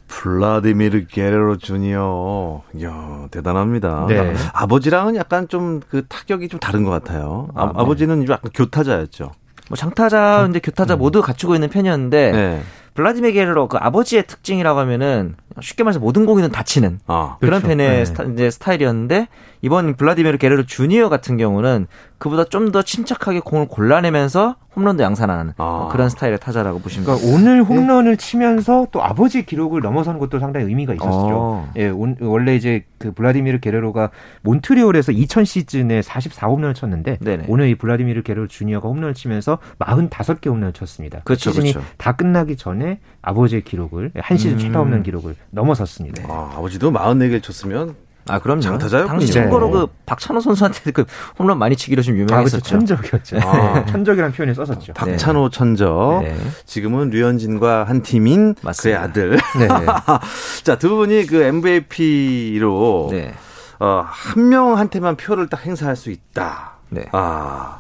블라디미르 0.06 1.06
게레로 1.06 1.58
주니어, 1.58 2.62
이야 2.74 3.28
대단합니다. 3.30 4.06
네. 4.08 4.34
아버지랑은 4.52 5.16
약간 5.16 5.48
좀 5.48 5.82
그 5.88 6.06
타격이 6.08 6.48
좀 6.48 6.60
다른 6.60 6.84
것 6.84 6.90
같아요. 6.90 7.48
아, 7.54 7.70
아 7.74 7.84
버지는 7.84 8.28
약간 8.28 8.50
교타자였죠. 8.54 9.30
뭐 9.68 9.76
장타자, 9.76 10.40
근데 10.44 10.58
교타자 10.58 10.94
음. 10.94 10.98
모두 10.98 11.22
갖추고 11.22 11.54
있는 11.54 11.68
편이었는데 11.68 12.32
네. 12.32 12.62
블라디미르 12.94 13.32
게레로 13.32 13.68
그 13.68 13.78
아버지의 13.78 14.26
특징이라고 14.26 14.78
하면은 14.80 15.36
쉽게 15.60 15.82
말해서 15.82 15.98
모든 15.98 16.26
공이는 16.26 16.50
다치는 16.50 17.00
아, 17.06 17.36
그런 17.40 17.60
그렇죠. 17.62 17.68
펜의 17.68 17.88
네. 17.88 18.04
스타, 18.04 18.24
이제 18.24 18.50
스타일이었는데 18.50 19.28
이번 19.62 19.94
블라디미르 19.94 20.38
게레로 20.38 20.66
주니어 20.66 21.08
같은 21.08 21.36
경우는 21.36 21.86
그보다 22.22 22.44
좀 22.44 22.70
더 22.72 22.80
침착하게 22.80 23.40
공을 23.40 23.66
골라내면서 23.66 24.54
홈런도 24.76 25.02
양산하는 25.02 25.54
아. 25.58 25.88
그런 25.90 26.08
스타일의 26.08 26.38
타자라고 26.38 26.78
보시면 26.78 27.04
그러니까 27.04 27.28
오늘 27.28 27.62
홈런을 27.62 28.16
치면서 28.16 28.86
또 28.92 29.02
아버지 29.02 29.44
기록을 29.44 29.82
넘어선 29.82 30.18
것도 30.18 30.38
상당히 30.38 30.66
의미가 30.66 30.94
있었죠. 30.94 31.66
아. 31.66 31.72
예, 31.76 31.88
온, 31.88 32.16
원래 32.20 32.54
이제 32.54 32.84
그 32.98 33.12
블라디미르 33.12 33.58
게레로가 33.58 34.10
몬트리올에서 34.42 35.12
2000 35.12 35.44
시즌에 35.44 36.00
44홈런을 36.00 36.74
쳤는데 36.74 37.18
네네. 37.20 37.46
오늘 37.48 37.68
이 37.68 37.74
블라디미르 37.74 38.22
게레로 38.22 38.46
주니어가 38.46 38.88
홈런을 38.88 39.14
치면서 39.14 39.58
45개 39.80 40.48
홈런을 40.48 40.72
쳤습니다. 40.72 41.20
그렇죠, 41.24 41.50
시즌이 41.50 41.72
그렇죠. 41.72 41.86
다 41.98 42.12
끝나기 42.12 42.56
전에 42.56 43.00
아버지의 43.20 43.62
기록을 43.62 44.12
한 44.16 44.38
시즌 44.38 44.54
음. 44.54 44.58
최다 44.58 44.78
홈런 44.78 45.02
기록을 45.02 45.34
넘어섰습니다. 45.50 46.32
아, 46.32 46.52
아버지도 46.56 46.92
44개를 46.92 47.42
쳤으면 47.42 47.96
아, 48.28 48.38
그럼요. 48.38 48.60
장타자요? 48.60 49.06
당시 49.06 49.32
참고로 49.32 49.70
그 49.70 49.86
박찬호 50.06 50.40
선수한테 50.40 50.92
그 50.92 51.04
홈런 51.38 51.58
많이 51.58 51.74
치기로 51.76 52.02
좀 52.02 52.16
유명했었죠. 52.16 52.56
아, 52.56 52.78
그렇죠. 52.78 52.96
천적이었죠. 52.96 53.38
아. 53.48 53.84
천적이라는 53.86 54.32
표현을 54.32 54.54
썼었죠. 54.54 54.92
박찬호 54.94 55.50
천적. 55.50 56.22
네. 56.22 56.36
지금은 56.66 57.10
류현진과 57.10 57.84
한 57.84 58.02
팀인 58.02 58.54
맞습니다. 58.62 58.82
그의 58.82 58.96
아들. 58.96 59.30
네. 59.58 59.68
자, 60.62 60.76
두 60.78 60.96
분이 60.96 61.26
그 61.26 61.42
MVP로 61.42 63.08
네. 63.10 63.34
어, 63.80 64.04
한 64.06 64.48
명한테만 64.48 65.16
표를 65.16 65.48
딱 65.48 65.66
행사할 65.66 65.96
수 65.96 66.10
있다. 66.10 66.74
네. 66.90 67.06
아. 67.12 67.78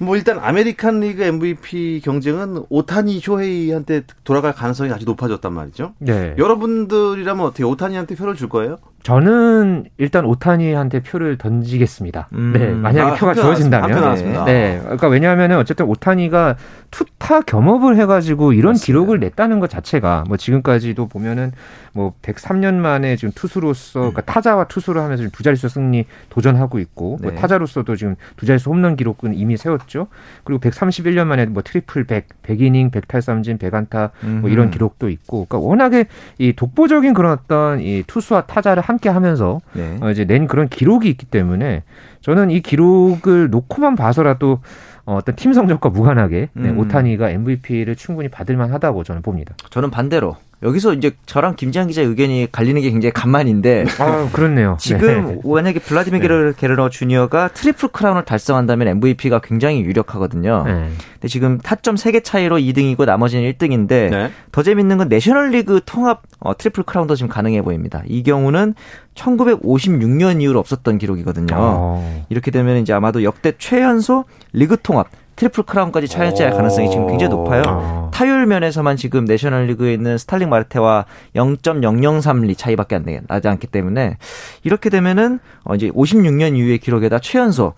뭐 0.00 0.16
일단 0.16 0.38
아메리칸 0.38 1.00
리그 1.00 1.22
MVP 1.22 2.02
경쟁은 2.04 2.64
오타니 2.68 3.18
쇼헤이한테 3.20 4.02
돌아갈 4.24 4.52
가능성이 4.52 4.92
아주 4.92 5.04
높아졌단 5.06 5.52
말이죠. 5.52 5.94
네. 5.98 6.34
여러분들이라면 6.38 7.44
어떻게 7.44 7.64
오타니한테 7.64 8.14
표를 8.14 8.34
줄 8.34 8.48
거예요? 8.48 8.78
저는 9.06 9.84
일단 9.98 10.24
오타니한테 10.24 11.04
표를 11.04 11.38
던지겠습니다. 11.38 12.28
음. 12.32 12.52
네, 12.52 12.72
만약에 12.72 13.12
아, 13.12 13.14
표가 13.14 13.34
주어진다면. 13.34 14.14
네. 14.16 14.44
네. 14.44 14.80
그러니까 14.82 15.06
왜냐하면 15.06 15.52
어쨌든 15.52 15.86
오타니가 15.86 16.56
투타 16.90 17.42
겸업을 17.42 17.96
해가지고 17.98 18.52
이런 18.52 18.72
맞습니다. 18.72 18.84
기록을 18.84 19.20
냈다는 19.20 19.60
것 19.60 19.70
자체가 19.70 20.24
뭐 20.26 20.36
지금까지도 20.36 21.06
보면은 21.06 21.52
뭐 21.92 22.14
103년 22.20 22.74
만에 22.74 23.14
지금 23.14 23.30
투수로서 23.32 24.00
그러니까 24.00 24.22
타자와 24.22 24.64
투수를 24.66 25.00
하면서 25.00 25.28
두 25.28 25.44
자릿수 25.44 25.68
승리 25.68 26.04
도전하고 26.28 26.80
있고 26.80 27.10
뭐 27.10 27.18
네. 27.20 27.28
뭐 27.28 27.40
타자로서도 27.40 27.94
지금 27.94 28.16
두 28.36 28.44
자릿수 28.44 28.70
홈런 28.70 28.96
기록은 28.96 29.34
이미 29.34 29.56
세웠 29.56 29.85
죠. 29.86 30.08
그리고 30.42 30.60
131년 30.60 31.26
만에 31.26 31.46
뭐 31.46 31.62
트리플 31.62 32.04
100, 32.04 32.42
100이닝, 32.42 32.90
100탈삼진, 32.90 33.58
100안타 33.58 34.10
뭐 34.40 34.50
이런 34.50 34.70
기록도 34.70 35.08
있고 35.10 35.46
그러니까 35.46 35.58
워낙에 35.58 36.06
이 36.38 36.52
독보적인 36.52 37.14
그런 37.14 37.32
어떤 37.32 37.80
이 37.80 38.02
투수와 38.06 38.46
타자를 38.46 38.82
한 38.82 38.96
함께 38.96 39.10
하면서 39.10 39.60
네. 39.74 39.98
어, 40.00 40.10
이제 40.10 40.24
낸 40.24 40.46
그런 40.46 40.68
기록이 40.68 41.08
있기 41.10 41.26
때문에 41.26 41.82
저는 42.22 42.50
이 42.50 42.60
기록을 42.60 43.50
놓고만 43.50 43.94
봐서라도 43.94 44.60
어, 45.04 45.16
어떤 45.16 45.36
팀 45.36 45.52
성적과 45.52 45.90
무관하게 45.90 46.48
네, 46.52 46.70
음. 46.70 46.78
오타니가 46.78 47.30
MVP를 47.30 47.94
충분히 47.94 48.28
받을 48.28 48.56
만하다고 48.56 49.04
저는 49.04 49.22
봅니다. 49.22 49.54
저는 49.70 49.90
반대로 49.90 50.36
여기서 50.62 50.94
이제 50.94 51.12
저랑 51.26 51.54
김지한 51.56 51.88
기자 51.88 52.00
의견이 52.02 52.48
갈리는 52.50 52.80
게 52.80 52.90
굉장히 52.90 53.12
간만인데. 53.12 53.84
아, 53.98 54.28
그렇네요. 54.32 54.76
지금 54.80 55.26
네. 55.26 55.40
만약에 55.44 55.80
블라디미르 55.80 56.20
네. 56.20 56.52
게레로 56.56 56.88
주니어가 56.88 57.48
트리플 57.48 57.90
크라운을 57.90 58.24
달성한다면 58.24 58.88
MVP가 58.88 59.40
굉장히 59.40 59.82
유력하거든요. 59.82 60.64
네. 60.64 60.90
근데 61.14 61.28
지금 61.28 61.58
타점 61.58 61.96
3개 61.96 62.24
차이로 62.24 62.56
2등이고 62.56 63.04
나머지는 63.04 63.50
1등인데 63.52 64.10
네. 64.10 64.30
더 64.50 64.62
재밌는 64.62 64.96
건 64.96 65.08
내셔널리그 65.08 65.82
통합 65.84 66.22
어, 66.40 66.56
트리플 66.56 66.84
크라운도 66.84 67.16
지금 67.16 67.28
가능해 67.28 67.60
보입니다. 67.62 68.02
이 68.06 68.22
경우는 68.22 68.74
1956년 69.14 70.40
이후로 70.40 70.58
없었던 70.58 70.98
기록이거든요. 70.98 71.54
어. 71.54 72.24
이렇게 72.30 72.50
되면 72.50 72.78
이제 72.78 72.92
아마도 72.92 73.22
역대 73.24 73.52
최연소 73.58 74.24
리그 74.52 74.76
통합 74.82 75.08
트리플 75.36 75.64
크라운까지 75.64 76.08
차지할 76.08 76.52
가능성이 76.52 76.90
지금 76.90 77.06
굉장히 77.06 77.30
높아요. 77.30 77.62
아. 77.66 78.10
타율 78.12 78.46
면에서만 78.46 78.96
지금 78.96 79.24
내셔널리그에 79.26 79.92
있는 79.92 80.16
스탈링 80.18 80.48
마르테와 80.48 81.04
0.003리 81.34 82.56
차이밖에 82.56 82.96
안 82.96 83.06
나지 83.28 83.48
않기 83.48 83.66
때문에 83.66 84.16
이렇게 84.64 84.90
되면은 84.90 85.38
어 85.64 85.74
이제 85.74 85.90
56년 85.90 86.56
이후의 86.56 86.78
기록에다 86.78 87.18
최연소 87.20 87.74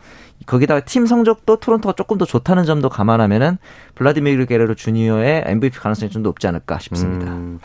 거기다가 0.47 0.81
팀 0.81 1.05
성적도 1.05 1.57
토론토가 1.57 1.95
조금 1.95 2.17
더 2.17 2.25
좋다는 2.25 2.65
점도 2.65 2.89
감안하면은 2.89 3.59
블라디미르 3.97 4.47
게레로 4.47 4.77
주니어의 4.77 5.43
MVP 5.47 5.79
가능성이 5.81 6.11
좀 6.11 6.23
높지 6.23 6.47
않을까 6.47 6.79
싶습니다. 6.79 7.33
음, 7.33 7.59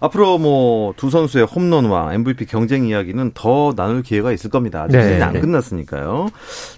앞으로 0.00 0.36
뭐 0.38 0.92
두 0.98 1.10
선수의 1.10 1.46
홈런왕 1.46 2.12
MVP 2.14 2.46
경쟁 2.46 2.86
이야기는 2.86 3.30
더 3.34 3.72
나눌 3.74 4.02
기회가 4.02 4.32
있을 4.32 4.50
겁니다. 4.50 4.82
아직 4.82 4.96
네. 4.98 5.22
안 5.22 5.40
끝났으니까요. 5.40 6.28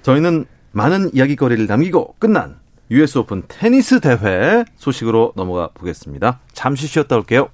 저희는 0.03 0.45
많은 0.73 1.11
이야기거리를 1.15 1.67
남기고 1.67 2.15
끝난 2.19 2.60
US 2.91 3.19
오픈 3.19 3.43
테니스 3.47 4.01
대회 4.01 4.65
소식으로 4.77 5.33
넘어가 5.37 5.69
보겠습니다. 5.75 6.41
잠시 6.53 6.87
쉬었다 6.89 7.17
올게요. 7.17 7.49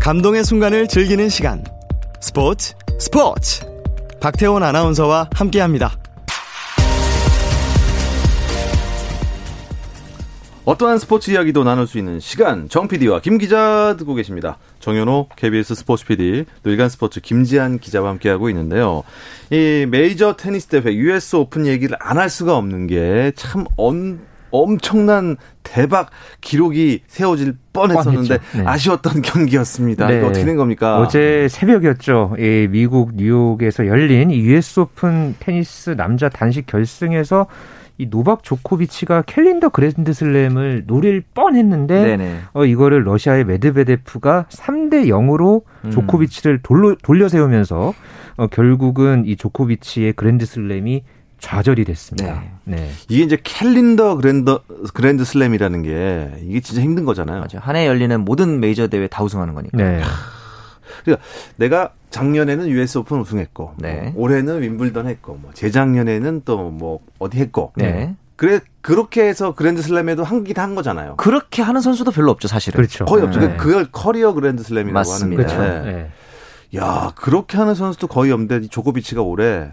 감동의 0.00 0.44
순간을 0.44 0.86
즐기는 0.86 1.28
시간. 1.28 1.64
스포츠 2.20 2.74
스포츠. 2.98 3.66
박태원 4.20 4.62
아나운서와 4.62 5.30
함께 5.34 5.60
합니다. 5.60 5.99
어떠한 10.66 10.98
스포츠 10.98 11.30
이야기도 11.30 11.64
나눌 11.64 11.86
수 11.86 11.98
있는 11.98 12.20
시간 12.20 12.68
정 12.68 12.86
PD와 12.86 13.20
김 13.20 13.38
기자 13.38 13.96
듣고 13.98 14.14
계십니다. 14.14 14.58
정현호 14.80 15.28
KBS 15.34 15.74
스포츠 15.74 16.04
PD, 16.06 16.44
또 16.62 16.70
일간 16.70 16.88
스포츠 16.88 17.20
김지한 17.20 17.78
기자와 17.78 18.10
함께하고 18.10 18.48
있는데요. 18.50 19.02
이 19.50 19.86
메이저 19.90 20.36
테니스 20.36 20.68
대회 20.68 20.94
US 20.94 21.36
오픈 21.36 21.66
얘기를 21.66 21.96
안 22.00 22.18
할 22.18 22.28
수가 22.28 22.56
없는 22.58 22.86
게참 22.88 23.64
엄청난 24.52 25.36
대박 25.62 26.10
기록이 26.42 27.02
세워질 27.06 27.54
뻔했었는데 27.72 28.38
네. 28.56 28.62
아쉬웠던 28.66 29.22
경기였습니다. 29.22 30.08
네. 30.08 30.20
어떻게 30.22 30.44
된 30.44 30.56
겁니까? 30.56 30.98
어제 31.00 31.48
새벽이었죠. 31.48 32.34
예, 32.38 32.66
미국 32.66 33.12
뉴욕에서 33.14 33.86
열린 33.86 34.30
US 34.30 34.80
오픈 34.80 35.34
테니스 35.40 35.90
남자 35.96 36.28
단식 36.28 36.66
결승에서 36.66 37.46
이 38.00 38.08
노박 38.08 38.42
조코비치가 38.42 39.22
캘린더 39.26 39.68
그랜드슬램을 39.68 40.84
노릴 40.86 41.22
뻔했는데 41.34 42.02
네네. 42.16 42.38
어 42.54 42.64
이거를 42.64 43.04
러시아의 43.04 43.44
메드베데프가 43.44 44.46
3대 44.48 45.06
0으로 45.08 45.62
음. 45.84 45.90
조코비치를 45.90 46.60
돌로, 46.62 46.94
돌려 46.96 47.28
세우면서 47.28 47.92
어 48.36 48.46
결국은 48.46 49.24
이 49.26 49.36
조코비치의 49.36 50.14
그랜드슬램이 50.14 51.02
좌절이 51.40 51.84
됐습니다. 51.84 52.42
네. 52.64 52.76
네. 52.76 52.90
이게 53.08 53.22
이제 53.24 53.38
캘린더 53.42 54.16
그랜더 54.16 54.60
그랜드 54.94 55.24
슬램이라는 55.24 55.82
게 55.82 56.30
이게 56.46 56.60
진짜 56.60 56.82
힘든 56.82 57.04
거잖아요. 57.04 57.36
맞아요. 57.38 57.60
한 57.60 57.76
해 57.76 57.86
열리는 57.86 58.20
모든 58.24 58.60
메이저 58.60 58.88
대회 58.88 59.06
다 59.08 59.22
우승하는 59.22 59.54
거니까. 59.54 59.76
네. 59.76 60.00
그러니까 61.04 61.24
내가 61.56 61.92
작년에는 62.10 62.68
US 62.68 62.98
오픈 62.98 63.20
우승했고 63.20 63.74
네. 63.78 64.12
뭐 64.14 64.24
올해는 64.24 64.60
윈블던 64.62 65.06
했고 65.06 65.38
뭐 65.40 65.52
재작년에는 65.54 66.42
또 66.44 66.70
뭐 66.70 67.00
어디 67.18 67.38
했고 67.38 67.72
네. 67.76 68.14
그래 68.36 68.60
그렇게 68.80 69.28
해서 69.28 69.54
그랜드 69.54 69.82
슬램에도 69.82 70.24
하긴 70.24 70.55
한 70.55 70.74
거잖아요. 70.74 71.16
그렇게 71.16 71.62
하는 71.62 71.80
선수도 71.80 72.10
별로 72.10 72.30
없죠, 72.30 72.48
사실은. 72.48 72.78
그렇죠. 72.78 73.04
거의 73.04 73.22
없죠. 73.22 73.38
네. 73.40 73.56
그걸 73.56 73.86
커리어 73.92 74.32
그랜드 74.32 74.62
슬램이라고 74.62 74.94
맞습니다. 74.94 75.42
하는데. 75.42 75.82
그렇죠. 75.82 75.98
네. 75.98 76.10
야, 76.76 77.12
그렇게 77.16 77.58
하는 77.58 77.74
선수도 77.74 78.06
거의 78.06 78.32
없는데 78.32 78.68
조코비치가 78.68 79.20
올해 79.22 79.72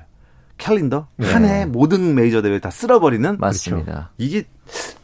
캘린더 0.58 1.08
네. 1.18 1.32
한해 1.32 1.66
모든 1.66 2.16
메이저 2.16 2.42
대회 2.42 2.60
다 2.60 2.70
쓸어버리는 2.70 3.38
맞습니다. 3.40 3.86
그렇죠. 3.92 4.08
이게 4.18 4.44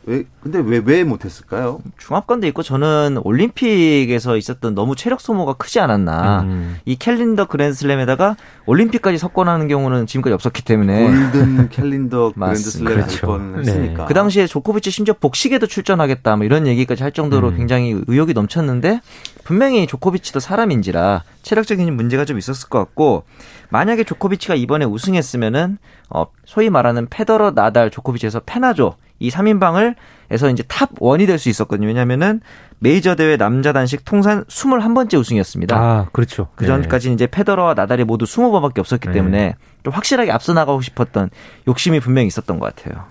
왜 0.05 0.25
근데 0.41 0.59
왜 0.59 0.79
왜 0.79 1.03
못했을까요? 1.05 1.79
중압감도 1.97 2.45
있고 2.47 2.63
저는 2.63 3.19
올림픽에서 3.23 4.35
있었던 4.35 4.75
너무 4.75 4.95
체력 4.97 5.21
소모가 5.21 5.53
크지 5.53 5.79
않았나. 5.79 6.41
음. 6.41 6.77
이 6.83 6.97
캘린더 6.97 7.45
그랜드슬램에다가 7.47 8.35
올림픽까지 8.65 9.17
석권하는 9.17 9.69
경우는 9.69 10.05
지금까지 10.05 10.33
없었기 10.33 10.63
때문에 10.65 11.05
골든 11.05 11.69
캘린더 11.71 12.33
그랜드슬램 12.33 12.85
그렇죠. 12.87 13.27
번 13.27 13.59
했으니까. 13.59 14.01
네. 14.01 14.05
그 14.07 14.13
당시에 14.13 14.47
조코비치 14.47 14.91
심지어 14.91 15.13
복식에도 15.17 15.67
출전하겠다 15.67 16.35
뭐 16.35 16.45
이런 16.45 16.67
얘기까지 16.67 17.03
할 17.03 17.13
정도로 17.13 17.49
음. 17.49 17.57
굉장히 17.57 18.01
의욕이 18.07 18.33
넘쳤는데 18.33 18.99
분명히 19.45 19.87
조코비치도 19.87 20.41
사람인지라 20.41 21.23
체력적인 21.43 21.93
문제가 21.95 22.25
좀 22.25 22.37
있었을 22.37 22.67
것 22.69 22.79
같고 22.79 23.23
만약에 23.73 24.03
조코비치가 24.03 24.53
이번에 24.53 24.85
우승했으면은 24.85 25.79
어 26.11 26.27
소위 26.45 26.69
말하는 26.69 27.07
페더러 27.09 27.55
나달 27.55 27.89
조코비치에서 27.89 28.41
페나조 28.45 28.93
이 29.17 29.31
3인방을 29.31 29.95
에서 30.29 30.47
이제 30.51 30.61
top 30.67 30.91
one이 30.99 31.25
될 31.25 31.39
수 31.39 31.49
있었거든요. 31.49 31.87
왜냐면은 31.87 32.39
메이저 32.77 33.15
대회 33.15 33.35
남자 33.35 33.73
단식 33.73 34.05
통산 34.05 34.43
21번째 34.43 35.19
우승이었습니다. 35.19 35.75
아, 35.75 36.07
그렇죠. 36.11 36.49
그 36.55 36.67
전까지는 36.67 37.17
네. 37.17 37.23
이제 37.23 37.27
페더러와 37.31 37.73
나달이 37.73 38.03
모두 38.03 38.25
20번밖에 38.25 38.77
없었기 38.77 39.07
네. 39.07 39.13
때문에 39.13 39.55
좀 39.83 39.91
확실하게 39.91 40.31
앞서 40.31 40.53
나가고 40.53 40.81
싶었던 40.81 41.31
욕심이 41.67 41.99
분명히 41.99 42.27
있었던 42.27 42.59
것 42.59 42.75
같아요. 42.75 43.05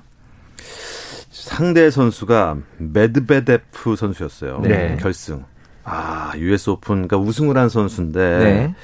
상대 1.32 1.90
선수가 1.90 2.56
메드베데프 2.78 3.96
선수였어요. 3.96 4.60
네. 4.62 4.96
결승. 5.00 5.44
아, 5.82 6.32
US 6.36 6.70
오픈, 6.70 7.08
그러니까 7.08 7.18
우승을 7.18 7.58
한 7.58 7.68
선수인데. 7.68 8.74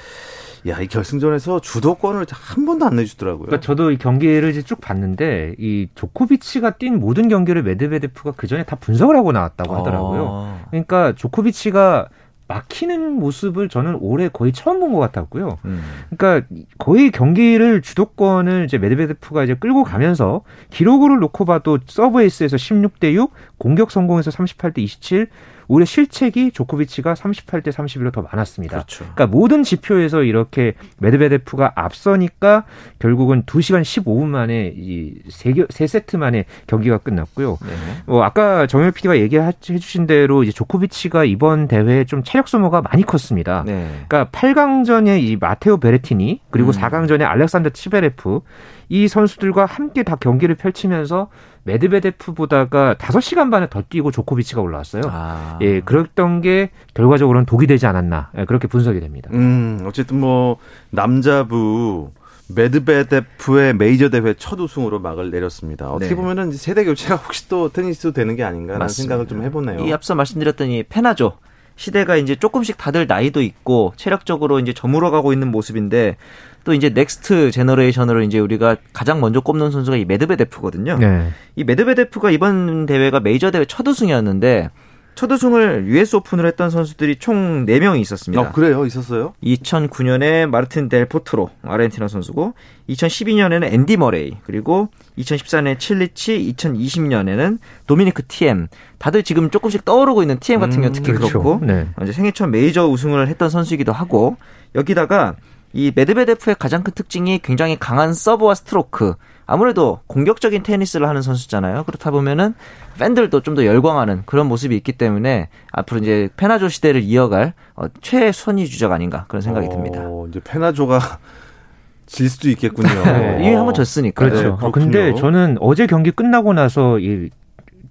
네. 0.64 0.72
야, 0.72 0.80
이 0.80 0.86
결승전에서 0.86 1.60
주도권을 1.60 2.26
한 2.30 2.64
번도 2.66 2.86
안 2.86 2.96
내주더라고요. 2.96 3.46
그러니까 3.46 3.60
저도 3.64 3.90
이 3.90 3.98
경기를 3.98 4.50
이제 4.50 4.62
쭉 4.62 4.80
봤는데 4.80 5.54
이 5.58 5.88
조코비치가 5.94 6.72
뛴 6.72 6.92
모든 6.92 7.28
경기를 7.28 7.62
메드베데프가 7.62 8.32
그 8.36 8.46
전에 8.46 8.64
다 8.64 8.76
분석을 8.76 9.16
하고 9.16 9.32
나왔다고 9.32 9.74
하더라고요. 9.76 10.28
아. 10.28 10.58
그러니까 10.70 11.14
조코비치가 11.14 12.08
막히는 12.48 13.12
모습을 13.12 13.68
저는 13.68 13.98
올해 14.00 14.28
거의 14.28 14.52
처음 14.52 14.80
본 14.80 14.92
것 14.94 15.00
같았고요. 15.00 15.58
음. 15.66 15.82
그러니까 16.08 16.48
거의 16.78 17.10
경기를 17.10 17.82
주도권을 17.82 18.64
이제 18.64 18.78
메드베데프가 18.78 19.44
이제 19.44 19.54
끌고 19.54 19.84
가면서 19.84 20.40
기록으로 20.70 21.16
놓고 21.16 21.44
봐도 21.44 21.78
서브 21.86 22.22
에이스에서 22.22 22.56
16대 22.56 23.12
6, 23.12 23.32
공격 23.58 23.90
성공에서 23.90 24.30
38대 24.30 24.78
27, 24.78 25.28
오히려 25.68 25.84
실책이 25.84 26.52
조코비치가 26.52 27.14
38대 27.14 27.68
31로 27.68 28.10
더 28.10 28.22
많았습니다. 28.22 28.78
그렇죠. 28.78 29.04
그러니까 29.14 29.26
모든 29.26 29.62
지표에서 29.62 30.22
이렇게 30.22 30.72
메드베데프가 30.98 31.72
앞서니까 31.74 32.64
결국은 32.98 33.42
2시간 33.44 33.82
15분 33.82 34.26
만에 34.26 34.72
이세 34.74 35.54
세 35.68 35.86
세트 35.86 36.16
만에 36.16 36.46
경기가 36.66 36.98
끝났고요. 36.98 37.58
네. 37.60 37.68
뭐 38.06 38.24
아까 38.24 38.66
정현 38.66 38.92
PD가 38.92 39.18
얘기해 39.18 39.52
주신 39.60 40.06
대로 40.06 40.42
이제 40.42 40.52
조코비치가 40.52 41.24
이번 41.24 41.68
대회에 41.68 42.04
좀 42.04 42.22
체력 42.22 42.48
소모가 42.48 42.80
많이 42.82 43.02
컸습니다. 43.02 43.62
네. 43.66 44.04
그러니까 44.08 44.30
8강전에 44.30 45.22
이 45.22 45.36
마테오 45.36 45.76
베레티니 45.76 46.40
그리고 46.50 46.70
음. 46.70 46.72
4강전에 46.72 47.22
알렉산더 47.22 47.70
치베레프 47.70 48.40
이 48.88 49.08
선수들과 49.08 49.66
함께 49.66 50.02
다 50.02 50.16
경기를 50.16 50.54
펼치면서 50.54 51.28
메드베데프보다가 51.64 52.94
5시간 52.94 53.50
반에 53.50 53.68
더 53.68 53.82
뛰고 53.82 54.10
조코비치가 54.10 54.60
올라왔어요. 54.60 55.02
아. 55.06 55.58
예, 55.60 55.80
그랬던 55.80 56.40
게 56.40 56.70
결과적으로는 56.94 57.44
독이 57.46 57.66
되지 57.66 57.86
않았나. 57.86 58.30
예, 58.38 58.44
그렇게 58.46 58.66
분석이 58.66 59.00
됩니다. 59.00 59.30
음, 59.34 59.80
어쨌든 59.86 60.20
뭐 60.20 60.56
남자부 60.90 62.10
메드베데프의 62.54 63.74
메이저 63.74 64.08
대회 64.08 64.32
첫 64.34 64.58
우승으로 64.58 65.00
막을 65.00 65.30
내렸습니다. 65.30 65.90
어떻게 65.90 66.10
네. 66.10 66.14
보면은 66.14 66.52
세대 66.52 66.84
교체가 66.84 67.16
혹시 67.16 67.48
또 67.48 67.68
테니스도 67.70 68.12
되는 68.12 68.36
게 68.36 68.44
아닌가라는 68.44 68.84
맞습니다. 68.84 69.16
생각을 69.16 69.26
좀 69.26 69.42
해보네요. 69.42 69.86
이 69.86 69.92
앞서 69.92 70.14
말씀드렸던 70.14 70.68
이 70.68 70.82
페나조 70.82 71.34
시대가 71.78 72.16
이제 72.16 72.34
조금씩 72.34 72.76
다들 72.76 73.06
나이도 73.06 73.40
있고 73.40 73.94
체력적으로 73.96 74.58
이제 74.58 74.74
저물어가고 74.74 75.32
있는 75.32 75.50
모습인데 75.50 76.16
또 76.64 76.74
이제 76.74 76.90
next 76.90 77.52
generation으로 77.52 78.22
이제 78.22 78.40
우리가 78.40 78.76
가장 78.92 79.20
먼저 79.20 79.40
꼽는 79.40 79.70
선수가 79.70 79.96
이 79.96 80.04
메드베데프거든요. 80.04 80.98
네. 80.98 81.30
이 81.54 81.62
메드베데프가 81.62 82.32
이번 82.32 82.84
대회가 82.84 83.20
메이저 83.20 83.52
대회 83.52 83.64
첫 83.64 83.86
우승이었는데 83.86 84.70
첫 85.18 85.32
우승을 85.32 85.88
US 85.88 86.14
오픈을 86.14 86.46
했던 86.46 86.70
선수들이 86.70 87.16
총 87.16 87.66
4명이 87.66 88.00
있었습니다. 88.02 88.40
어, 88.40 88.52
그래요? 88.52 88.86
있었어요? 88.86 89.34
2009년에 89.42 90.46
마르틴 90.46 90.88
델 90.88 91.06
포트로 91.06 91.50
아르헨티나 91.62 92.06
선수고 92.06 92.54
2012년에는 92.88 93.64
앤디 93.64 93.96
머레이 93.96 94.36
그리고 94.44 94.90
2014년에 95.18 95.80
칠리치 95.80 96.54
2020년에는 96.56 97.58
도미니크 97.88 98.28
팀 98.28 98.68
다들 98.98 99.24
지금 99.24 99.50
조금씩 99.50 99.84
떠오르고 99.84 100.22
있는 100.22 100.38
팀 100.38 100.60
같은 100.60 100.76
경우 100.76 100.86
는 100.86 100.92
특히 100.92 101.10
음, 101.10 101.16
그렇죠. 101.16 101.42
그렇고 101.42 101.66
네. 101.66 101.88
이제 102.00 102.12
생애 102.12 102.30
첫 102.30 102.46
메이저 102.46 102.86
우승을 102.86 103.26
했던 103.26 103.50
선수이기도 103.50 103.90
하고 103.90 104.36
여기다가 104.76 105.34
이 105.72 105.90
메드베데프의 105.96 106.54
가장 106.60 106.84
큰 106.84 106.92
특징이 106.94 107.40
굉장히 107.42 107.76
강한 107.76 108.14
서브와 108.14 108.54
스트로크 108.54 109.14
아무래도 109.50 110.00
공격적인 110.08 110.62
테니스를 110.62 111.08
하는 111.08 111.22
선수잖아요. 111.22 111.84
그렇다 111.84 112.10
보면은 112.10 112.54
팬들도 112.98 113.40
좀 113.40 113.54
더 113.56 113.64
열광하는 113.64 114.22
그런 114.26 114.46
모습이 114.46 114.76
있기 114.76 114.92
때문에 114.92 115.48
앞으로 115.72 116.00
이제 116.00 116.28
페나조 116.36 116.68
시대를 116.68 117.02
이어갈 117.02 117.54
어, 117.74 117.86
최선의 118.02 118.66
주자가 118.66 118.94
아닌가 118.94 119.24
그런 119.26 119.40
생각이 119.40 119.66
어, 119.66 119.70
듭니다. 119.70 120.02
이제 120.28 120.38
페나조가 120.44 121.00
질 122.06 122.28
수도 122.28 122.48
있겠군요. 122.50 122.88
네, 123.04 123.38
이미 123.40 123.54
한번 123.54 123.72
졌으니까. 123.74 124.22
그렇죠. 124.28 124.58
네, 124.62 124.70
근데 124.70 125.14
저는 125.14 125.56
어제 125.60 125.86
경기 125.86 126.10
끝나고 126.10 126.52
나서 126.52 126.98
이 126.98 127.30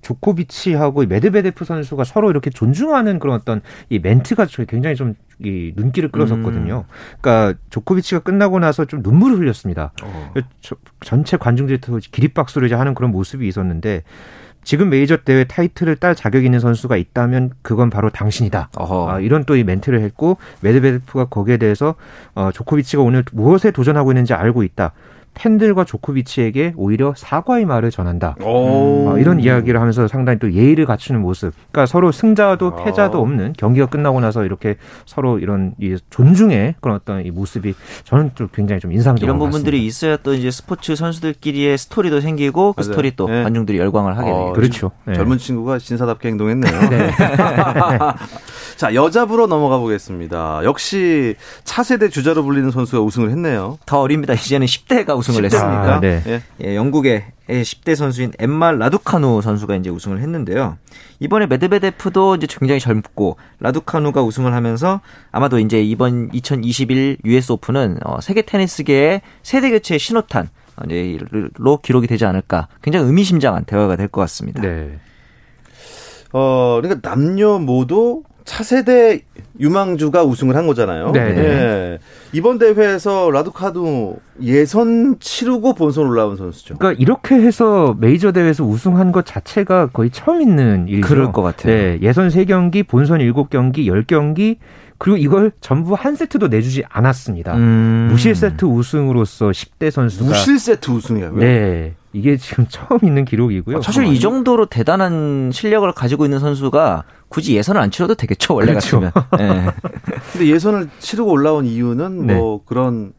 조코비치하고 0.08 1.06
메드베데프 1.06 1.66
선수가 1.66 2.04
서로 2.04 2.30
이렇게 2.30 2.50
존중하는 2.50 3.20
그런 3.20 3.36
어떤 3.36 3.62
이 3.90 4.00
멘트가 4.00 4.48
굉장히 4.68 4.96
좀 4.96 5.16
이 5.40 5.72
눈길을 5.76 6.10
끌었었거든요. 6.10 6.86
음. 6.88 7.18
그러니까 7.22 7.60
조코비치가 7.70 8.22
끝나고 8.22 8.58
나서 8.60 8.86
좀 8.86 9.02
눈물을 9.04 9.38
흘렸습니다. 9.38 9.92
어. 10.04 10.34
전체 11.02 11.38
관중들이 11.38 11.80
기립박수를 12.12 12.68
이제 12.68 12.76
하는 12.76 12.96
그런 12.96 13.12
모습이 13.12 13.48
있었는데 13.48 14.04
지금 14.64 14.90
메이저 14.90 15.18
대회 15.18 15.44
타이틀을 15.44 15.98
딸 15.98 16.16
자격 16.16 16.44
있는 16.44 16.60
선수가 16.60 16.98
있다면 16.98 17.52
그건 17.62 17.90
바로 17.92 18.10
당신이다. 18.10 18.70
아, 19.12 19.20
이런 19.20 19.46
또 19.46 19.56
이 19.56 19.64
멘트를 19.64 20.02
했고 20.02 20.38
메드베데프가 20.62 21.26
거기에 21.26 21.58
대해서 21.58 21.94
어, 22.34 22.50
조코비치가 22.52 23.04
오늘 23.04 23.24
무엇에 23.32 23.70
도전하고 23.70 24.12
있는지 24.12 24.34
알고 24.34 24.64
있다. 24.64 24.94
팬들과 25.38 25.84
조코비치에게 25.84 26.74
오히려 26.76 27.14
사과의 27.16 27.66
말을 27.66 27.92
전한다. 27.92 28.36
어, 28.42 29.16
이런 29.20 29.40
이야기를 29.40 29.80
하면서 29.80 30.08
상당히 30.08 30.40
또 30.40 30.52
예의를 30.52 30.86
갖추는 30.86 31.22
모습. 31.22 31.54
그러니까 31.72 31.86
서로 31.86 32.12
승자도 32.12 32.74
아. 32.76 32.84
패자도 32.84 33.22
없는 33.22 33.54
경기가 33.58 33.86
끝나고 33.86 34.20
나서 34.20 34.44
이렇게 34.44 34.76
서로 35.06 35.40
이런 35.40 35.76
이 35.80 35.96
존중의 36.10 36.76
그런 36.82 36.98
어떤 36.98 37.24
이 37.26 37.32
모습이 37.32 37.76
저는 38.04 38.32
좀 38.36 38.50
굉장히 38.52 38.80
좀 38.82 38.92
인상적인 38.92 39.26
이런 39.26 39.38
부분들이 39.38 39.78
같습니다. 39.78 39.88
있어야 39.88 40.18
또 40.18 40.34
이제 40.34 40.50
스포츠 40.50 40.96
선수들끼리의 40.96 41.78
스토리도 41.78 42.20
생기고 42.22 42.74
그 42.74 42.82
맞아요. 42.82 42.92
스토리 42.92 43.16
또 43.16 43.28
네. 43.28 43.44
관중들이 43.44 43.78
열광을 43.78 44.18
하게 44.18 44.32
되죠. 44.32 44.54
그렇죠. 44.54 44.92
네. 45.06 45.14
젊은 45.14 45.38
친구가 45.38 45.78
신사답게 45.80 46.30
행동했네요. 46.30 46.90
네. 46.90 47.12
자 48.78 48.94
여자부로 48.94 49.48
넘어가 49.48 49.80
보겠습니다. 49.80 50.62
역시 50.64 51.36
차세대 51.64 52.10
주자로 52.10 52.44
불리는 52.44 52.70
선수가 52.70 53.02
우승을 53.02 53.32
했네요. 53.32 53.80
더 53.88 54.02
어립니다. 54.02 54.36
이제는 54.36 54.68
10대가 54.68 55.18
우승. 55.18 55.32
우승을 55.34 55.46
했습니까? 55.46 55.96
아, 55.96 56.00
네. 56.00 56.22
예. 56.28 56.42
예, 56.64 56.76
영국의 56.76 57.26
10대 57.50 57.96
선수인 57.96 58.34
엠마 58.38 58.72
라두카누 58.72 59.42
선수가 59.42 59.78
이제 59.78 59.90
우승을 59.90 60.20
했는데요. 60.20 60.78
이번에 61.20 61.48
메드베데프도 61.48 62.36
이제 62.36 62.46
굉장히 62.48 62.80
젊고 62.80 63.38
라두카누가 63.60 64.22
우승을 64.22 64.54
하면서 64.54 65.02
아마도 65.32 65.58
이제 65.58 65.82
이번 65.82 66.30
2021 66.32 67.18
US 67.26 67.54
오픈은 67.54 67.98
어, 68.06 68.22
세계 68.22 68.44
테니스계의 68.44 69.22
세대 69.42 69.72
교체의 69.72 69.98
신호탄 70.00 70.50
로 71.58 71.78
기록이 71.82 72.06
되지 72.06 72.26
않을까. 72.26 72.68
굉장히 72.84 73.08
의미심장한 73.08 73.66
대화가 73.66 73.96
될 73.96 74.08
것 74.08 74.22
같습니다. 74.22 74.62
네. 74.62 75.00
어, 76.32 76.80
그러니까 76.80 77.10
남녀 77.10 77.58
모두 77.58 78.22
차세대 78.48 79.20
유망주가 79.60 80.24
우승을 80.24 80.56
한 80.56 80.68
거잖아요. 80.68 81.12
네. 81.12 81.34
네. 81.34 81.98
이번 82.32 82.58
대회에서 82.58 83.30
라두카도 83.30 84.20
예선 84.42 85.18
치르고 85.20 85.76
본선 85.76 86.08
올라온 86.08 86.38
선수죠. 86.38 86.78
그러니까 86.78 87.00
이렇게 87.00 87.36
해서 87.36 87.96
메이저 88.00 88.32
대회에서 88.32 88.64
우승한 88.64 89.12
것 89.12 89.26
자체가 89.26 89.88
거의 89.88 90.10
처음 90.12 90.42
있는 90.42 90.88
일이죠. 90.88 91.08
그럴 91.08 91.32
것 91.34 91.42
같아요. 91.42 91.76
네. 91.76 92.00
예선 92.02 92.30
3경기, 92.30 92.88
본선 92.88 93.20
7경기, 93.20 93.86
10경기 93.86 94.58
그리고 94.98 95.18
이걸 95.18 95.52
전부 95.62 95.94
한 95.94 96.16
세트도 96.16 96.48
내주지 96.48 96.84
않았습니다. 96.90 97.56
음. 97.56 98.08
무실 98.10 98.34
세트 98.34 98.66
우승으로서 98.66 99.50
10대 99.50 99.92
선수가 99.92 100.26
무실 100.26 100.58
세트 100.58 100.90
우승이라고요? 100.90 101.40
네. 101.40 101.94
이게 102.14 102.38
지금 102.38 102.66
처음 102.68 103.00
있는 103.04 103.26
기록이고요. 103.26 103.82
사실 103.82 104.06
이 104.06 104.20
정도로 104.20 104.66
대단한 104.68 105.52
실력을 105.54 105.92
가지고 105.92 106.26
있는 106.26 106.40
선수가 106.40 107.04
굳이 107.30 107.56
예선을 107.56 107.82
안 107.82 107.92
치러도 107.92 108.16
되겠죠 108.16 108.56
원래 108.56 108.72
그렇죠. 108.72 109.02
같으면. 109.02 109.12
네. 109.38 109.72
근데 110.32 110.48
예선을 110.48 110.90
치르고 111.00 111.32
올라온 111.32 111.66
이유는 111.66 112.28
네. 112.28 112.36
뭐 112.36 112.64
그런 112.66 113.14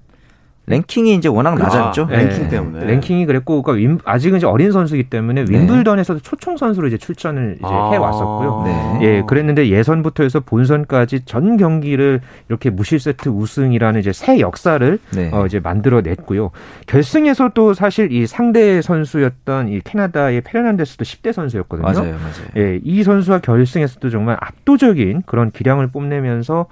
랭킹이 0.68 1.14
이제 1.14 1.28
워낙 1.28 1.54
그렇죠. 1.54 1.78
낮았죠. 1.78 2.08
아, 2.10 2.16
랭킹 2.16 2.42
네. 2.44 2.48
때문에. 2.48 2.86
랭킹이 2.86 3.26
그랬고, 3.26 3.62
그러니까 3.62 3.80
윈, 3.80 3.98
아직은 4.04 4.38
이제 4.38 4.46
어린 4.46 4.70
선수이기 4.70 5.10
때문에 5.10 5.44
네. 5.44 5.52
윈블던에서도 5.52 6.20
초청 6.20 6.56
선수로 6.56 6.88
이제 6.88 6.98
출전을 6.98 7.56
이제 7.58 7.66
아, 7.66 7.90
해 7.90 7.96
왔었고요. 7.96 8.62
네. 8.64 8.98
예, 9.02 9.22
그랬는데 9.26 9.68
예선부터 9.68 10.22
해서 10.22 10.40
본선까지 10.40 11.24
전 11.24 11.56
경기를 11.56 12.20
이렇게 12.48 12.70
무실 12.70 13.00
세트 13.00 13.28
우승이라는 13.28 14.00
이제 14.00 14.12
새 14.12 14.40
역사를 14.40 14.98
네. 15.14 15.30
어, 15.32 15.46
이제 15.46 15.60
만들어냈고요. 15.60 16.50
결승에서 16.86 17.50
또 17.54 17.74
사실 17.74 18.12
이 18.12 18.26
상대 18.26 18.82
선수였던 18.82 19.68
이 19.68 19.80
캐나다의 19.80 20.42
페르난데스도 20.42 21.04
10대 21.04 21.32
선수였거든요. 21.32 21.86
맞아요, 21.86 22.12
맞아요. 22.12 22.48
예, 22.56 22.80
이 22.82 23.02
선수와 23.02 23.38
결승에서도 23.40 24.10
정말 24.10 24.36
압도적인 24.40 25.22
그런 25.26 25.50
기량을 25.50 25.88
뽐내면서 25.88 26.66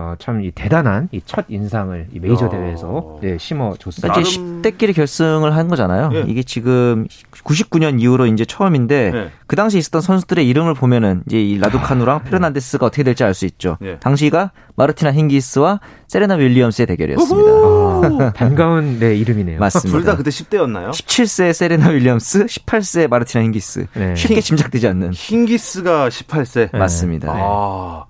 어, 0.00 0.14
참 0.18 0.40
이 0.42 0.52
대단한 0.52 1.08
이 1.12 1.20
첫 1.26 1.44
인상을 1.48 2.06
이 2.14 2.20
메이저 2.20 2.46
어... 2.46 2.48
대회에서 2.48 3.20
예, 3.24 3.36
심어줬습니다. 3.38 4.12
그러니까 4.14 4.20
이제 4.20 4.40
10대끼리 4.40 4.94
결승을 4.94 5.54
한 5.56 5.66
거잖아요. 5.68 6.10
예. 6.14 6.24
이게 6.28 6.42
지금 6.44 7.06
99년 7.44 8.00
이후로 8.00 8.26
이제 8.26 8.44
처음인데 8.44 9.10
예. 9.14 9.30
그 9.48 9.56
당시 9.56 9.78
있었던 9.78 10.00
선수들의 10.00 10.46
이름을 10.48 10.74
보면은 10.74 11.22
이제 11.26 11.42
이 11.42 11.58
라두카누랑 11.58 12.16
아, 12.16 12.22
페르난데스가 12.22 12.86
어떻게 12.86 13.02
될지 13.02 13.24
알 13.24 13.34
수 13.34 13.44
있죠. 13.46 13.76
예. 13.82 13.98
당시가 13.98 14.52
마르티나 14.76 15.12
힌기스와 15.12 15.80
세레나 16.06 16.34
윌리엄스의 16.34 16.86
대결이었습니다. 16.86 17.50
아, 17.50 18.32
반가운 18.36 18.98
네 19.00 19.16
이름이네요. 19.16 19.58
맞습니다. 19.58 19.90
둘 19.98 20.04
다 20.06 20.16
그때 20.16 20.30
10대였나요? 20.30 20.90
17세 20.90 21.52
세레나 21.52 21.88
윌리엄스, 21.88 22.46
18세 22.46 23.08
마르티나 23.08 23.42
힌기스. 23.44 23.86
네. 23.94 24.14
쉽게 24.14 24.40
짐작되지 24.40 24.86
않는. 24.88 25.12
힌기스가 25.12 26.08
18세. 26.08 26.76
맞습니다. 26.76 27.32
아. 27.34 28.04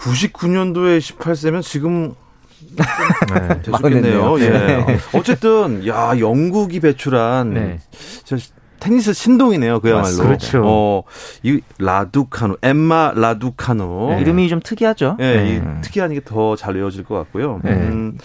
99년도에 0.00 0.98
18세면 0.98 1.62
지금 1.62 2.14
네, 2.76 3.62
되셨겠네요. 3.62 4.40
예. 4.40 4.98
어쨌든 5.14 5.86
야 5.86 6.18
영국이 6.18 6.80
배출한 6.80 7.54
네. 7.54 7.78
테니스 8.80 9.12
신동이네요, 9.12 9.80
그야말로. 9.80 10.16
그렇죠. 10.24 10.62
어, 10.64 11.02
이 11.42 11.60
라두카노, 11.78 12.56
엠마 12.62 13.12
라두카노. 13.14 14.08
네. 14.14 14.20
이름이 14.22 14.48
좀 14.48 14.60
특이하죠. 14.60 15.16
예, 15.20 15.36
네. 15.36 15.80
특이한 15.82 16.14
게 16.14 16.20
더 16.20 16.56
잘 16.56 16.76
외워질 16.76 17.04
것 17.04 17.14
같고요. 17.16 17.60
네. 17.62 17.72
음, 17.72 18.16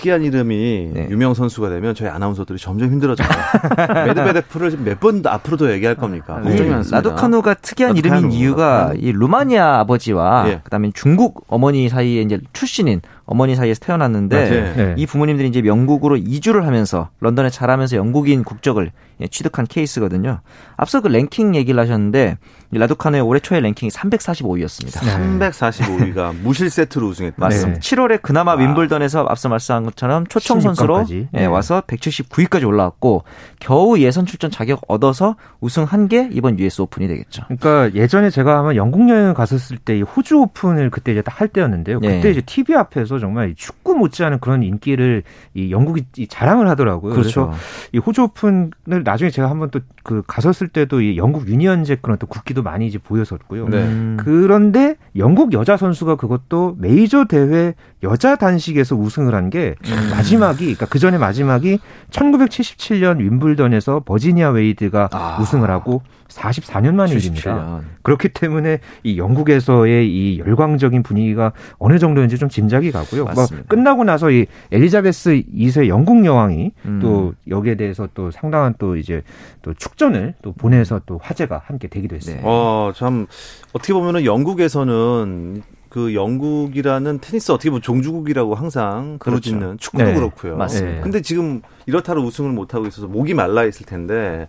특이한 0.00 0.22
이름이 0.22 0.90
네. 0.94 1.08
유명 1.10 1.34
선수가 1.34 1.68
되면 1.68 1.94
저희 1.94 2.08
아나운서들이 2.08 2.58
점점 2.58 2.90
힘들어져요. 2.90 3.28
메드베데프를 4.06 4.78
몇 4.78 5.00
번 5.00 5.22
앞으로 5.24 5.56
더 5.56 5.70
얘기할 5.72 5.94
겁니까? 5.94 6.38
네. 6.42 6.48
걱정이 6.50 6.70
많습니다. 6.70 6.96
라두카누가 6.96 7.54
특이한 7.54 7.94
라두카누. 7.94 8.18
이름인 8.20 8.32
이유가 8.38 8.92
이 8.96 9.12
루마니아 9.12 9.80
아버지와 9.80 10.44
예. 10.48 10.60
그다음에 10.64 10.90
중국 10.94 11.44
어머니 11.48 11.88
사이에 11.88 12.22
이제 12.22 12.38
출신인 12.52 13.00
어머니 13.24 13.54
사이에서 13.54 13.80
태어났는데 13.80 14.50
네. 14.76 14.94
이 14.96 15.06
부모님들이 15.06 15.48
이제 15.48 15.62
영국으로 15.64 16.16
이주를 16.16 16.66
하면서 16.66 17.08
런던에 17.20 17.48
자라면서 17.50 17.96
영국인 17.96 18.42
국적을 18.44 18.90
예, 19.20 19.26
취득한 19.28 19.66
케이스거든요. 19.66 20.40
앞서 20.76 21.00
그 21.00 21.08
랭킹 21.08 21.54
얘기를 21.54 21.80
하셨는데 21.80 22.38
라두카노의 22.78 23.22
올해 23.22 23.40
초에 23.40 23.60
랭킹이 23.60 23.90
345위였습니다. 23.90 25.04
네. 25.04 25.50
345위가 25.50 26.34
무실 26.42 26.70
세트로 26.70 27.08
우승했다. 27.08 27.36
맞습니다. 27.38 27.80
네. 27.80 27.96
7월에 27.96 28.22
그나마 28.22 28.52
아. 28.52 28.54
윈블던에서 28.56 29.26
앞서 29.28 29.48
말씀한 29.48 29.84
것처럼 29.84 30.26
초청 30.26 30.60
선수로 30.60 31.04
네. 31.32 31.46
와서 31.46 31.82
179위까지 31.86 32.66
올라왔고 32.66 33.24
겨우 33.58 33.98
예선 33.98 34.24
출전 34.24 34.50
자격 34.50 34.82
얻어서 34.86 35.36
우승한 35.60 36.08
게 36.08 36.28
이번 36.32 36.58
US 36.58 36.82
오픈이 36.82 37.08
되겠죠. 37.08 37.44
그러니까 37.46 37.92
예전에 37.94 38.30
제가 38.30 38.60
아마 38.60 38.74
영국 38.76 39.08
여행 39.08 39.34
갔었을 39.34 39.76
때 39.78 40.00
호주 40.00 40.38
오픈을 40.38 40.90
그때 40.90 41.12
이제 41.12 41.22
할 41.26 41.48
때였는데요. 41.48 42.00
그때 42.00 42.20
네. 42.20 42.30
이제 42.30 42.40
TV 42.40 42.76
앞에서 42.76 43.18
정말 43.18 43.54
축구 43.56 43.94
못지않은 43.94 44.38
그런 44.40 44.62
인기를 44.62 45.24
이 45.54 45.72
영국이 45.72 46.28
자랑을 46.28 46.68
하더라고요. 46.68 47.14
그렇죠. 47.14 47.48
그래서 47.48 47.62
이 47.92 47.98
호주 47.98 48.22
오픈을 48.22 49.02
나중에 49.04 49.30
제가 49.30 49.50
한번 49.50 49.70
또 49.70 49.80
그 50.02 50.22
갔었을 50.26 50.68
때도 50.68 51.02
이 51.02 51.16
영국 51.16 51.48
유니언잭 51.48 52.02
그런 52.02 52.18
또 52.18 52.26
국기도 52.26 52.59
많이 52.62 52.86
이제 52.86 52.98
보였었고요. 52.98 53.68
네. 53.68 53.78
음. 53.78 54.16
그런데 54.18 54.96
영국 55.16 55.52
여자 55.52 55.76
선수가 55.76 56.16
그것도 56.16 56.76
메이저 56.78 57.24
대회 57.24 57.74
여자 58.02 58.36
단식에서 58.36 58.96
우승을 58.96 59.34
한게 59.34 59.74
음. 59.86 60.10
마지막이 60.10 60.58
그러니까 60.58 60.86
그 60.86 60.98
전에 60.98 61.18
마지막이 61.18 61.78
1977년 62.10 63.18
윈블던에서 63.18 64.02
버지니아 64.04 64.50
웨이드가 64.50 65.08
아. 65.12 65.38
우승을 65.40 65.70
하고 65.70 66.02
44년 66.30 66.94
만 66.94 67.08
일입니다. 67.08 67.80
그렇기 68.02 68.30
때문에 68.30 68.80
이 69.02 69.18
영국에서의 69.18 70.08
이 70.08 70.38
열광적인 70.38 71.02
분위기가 71.02 71.52
어느 71.78 71.98
정도인지 71.98 72.38
좀 72.38 72.48
짐작이 72.48 72.90
가고요. 72.90 73.24
뭐 73.24 73.46
끝나고 73.68 74.04
나서 74.04 74.30
이 74.30 74.46
엘리자베스 74.70 75.42
2세 75.54 75.88
영국 75.88 76.24
여왕이 76.24 76.72
음. 76.86 76.98
또 77.02 77.34
여기에 77.48 77.76
대해서 77.76 78.08
또 78.14 78.30
상당한 78.30 78.74
또 78.78 78.96
이제 78.96 79.22
또 79.62 79.74
축전을 79.74 80.34
또 80.42 80.52
보내서 80.52 81.00
또 81.06 81.18
화제가 81.22 81.62
함께 81.64 81.88
되기도 81.88 82.16
했습니다. 82.16 82.42
네. 82.42 82.48
어, 82.48 82.92
참 82.94 83.26
어떻게 83.72 83.92
보면은 83.92 84.24
영국에서는 84.24 85.62
그 85.90 86.14
영국이라는 86.14 87.18
테니스 87.20 87.50
어떻게 87.50 87.68
보면 87.68 87.82
종주국이라고 87.82 88.54
항상 88.54 89.18
그러지는 89.18 89.60
그렇죠. 89.60 89.76
축구도 89.78 90.04
네. 90.04 90.14
그렇고요. 90.14 90.56
맞습니다. 90.56 91.02
근데 91.02 91.20
지금 91.20 91.62
이렇다로 91.86 92.22
우승을 92.22 92.52
못 92.52 92.74
하고 92.74 92.86
있어서 92.86 93.08
목이 93.08 93.34
말라 93.34 93.64
있을 93.64 93.84
텐데 93.86 94.46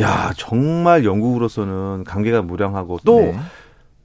야 0.00 0.32
정말 0.36 1.04
영국으로서는 1.04 2.04
관계가 2.04 2.42
무량하고 2.42 3.00
또 3.04 3.20
네. 3.20 3.38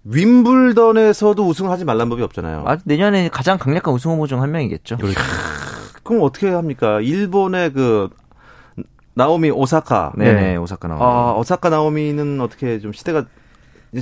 윈블던에서도 0.06 1.48
우승을 1.48 1.72
하지 1.72 1.86
말란 1.86 2.10
법이 2.10 2.22
없잖아요. 2.24 2.64
아, 2.68 2.78
내년에 2.84 3.30
가장 3.30 3.58
강력한 3.58 3.94
우승 3.94 4.12
후보 4.12 4.28
중 4.28 4.42
한 4.42 4.52
명이겠죠. 4.52 4.98
그렇죠. 4.98 5.20
그럼 6.04 6.24
어떻게 6.24 6.50
합니까? 6.50 7.00
일본의 7.00 7.74
그 7.74 8.10
나오미 9.14 9.52
오사카. 9.52 10.14
네네, 10.18 10.42
네. 10.42 10.56
오사카 10.58 10.88
나오미. 10.88 11.04
아, 11.04 11.34
오사카 11.38 11.70
나오미는 11.70 12.42
어떻게 12.42 12.80
좀 12.80 12.92
시대가 12.92 13.26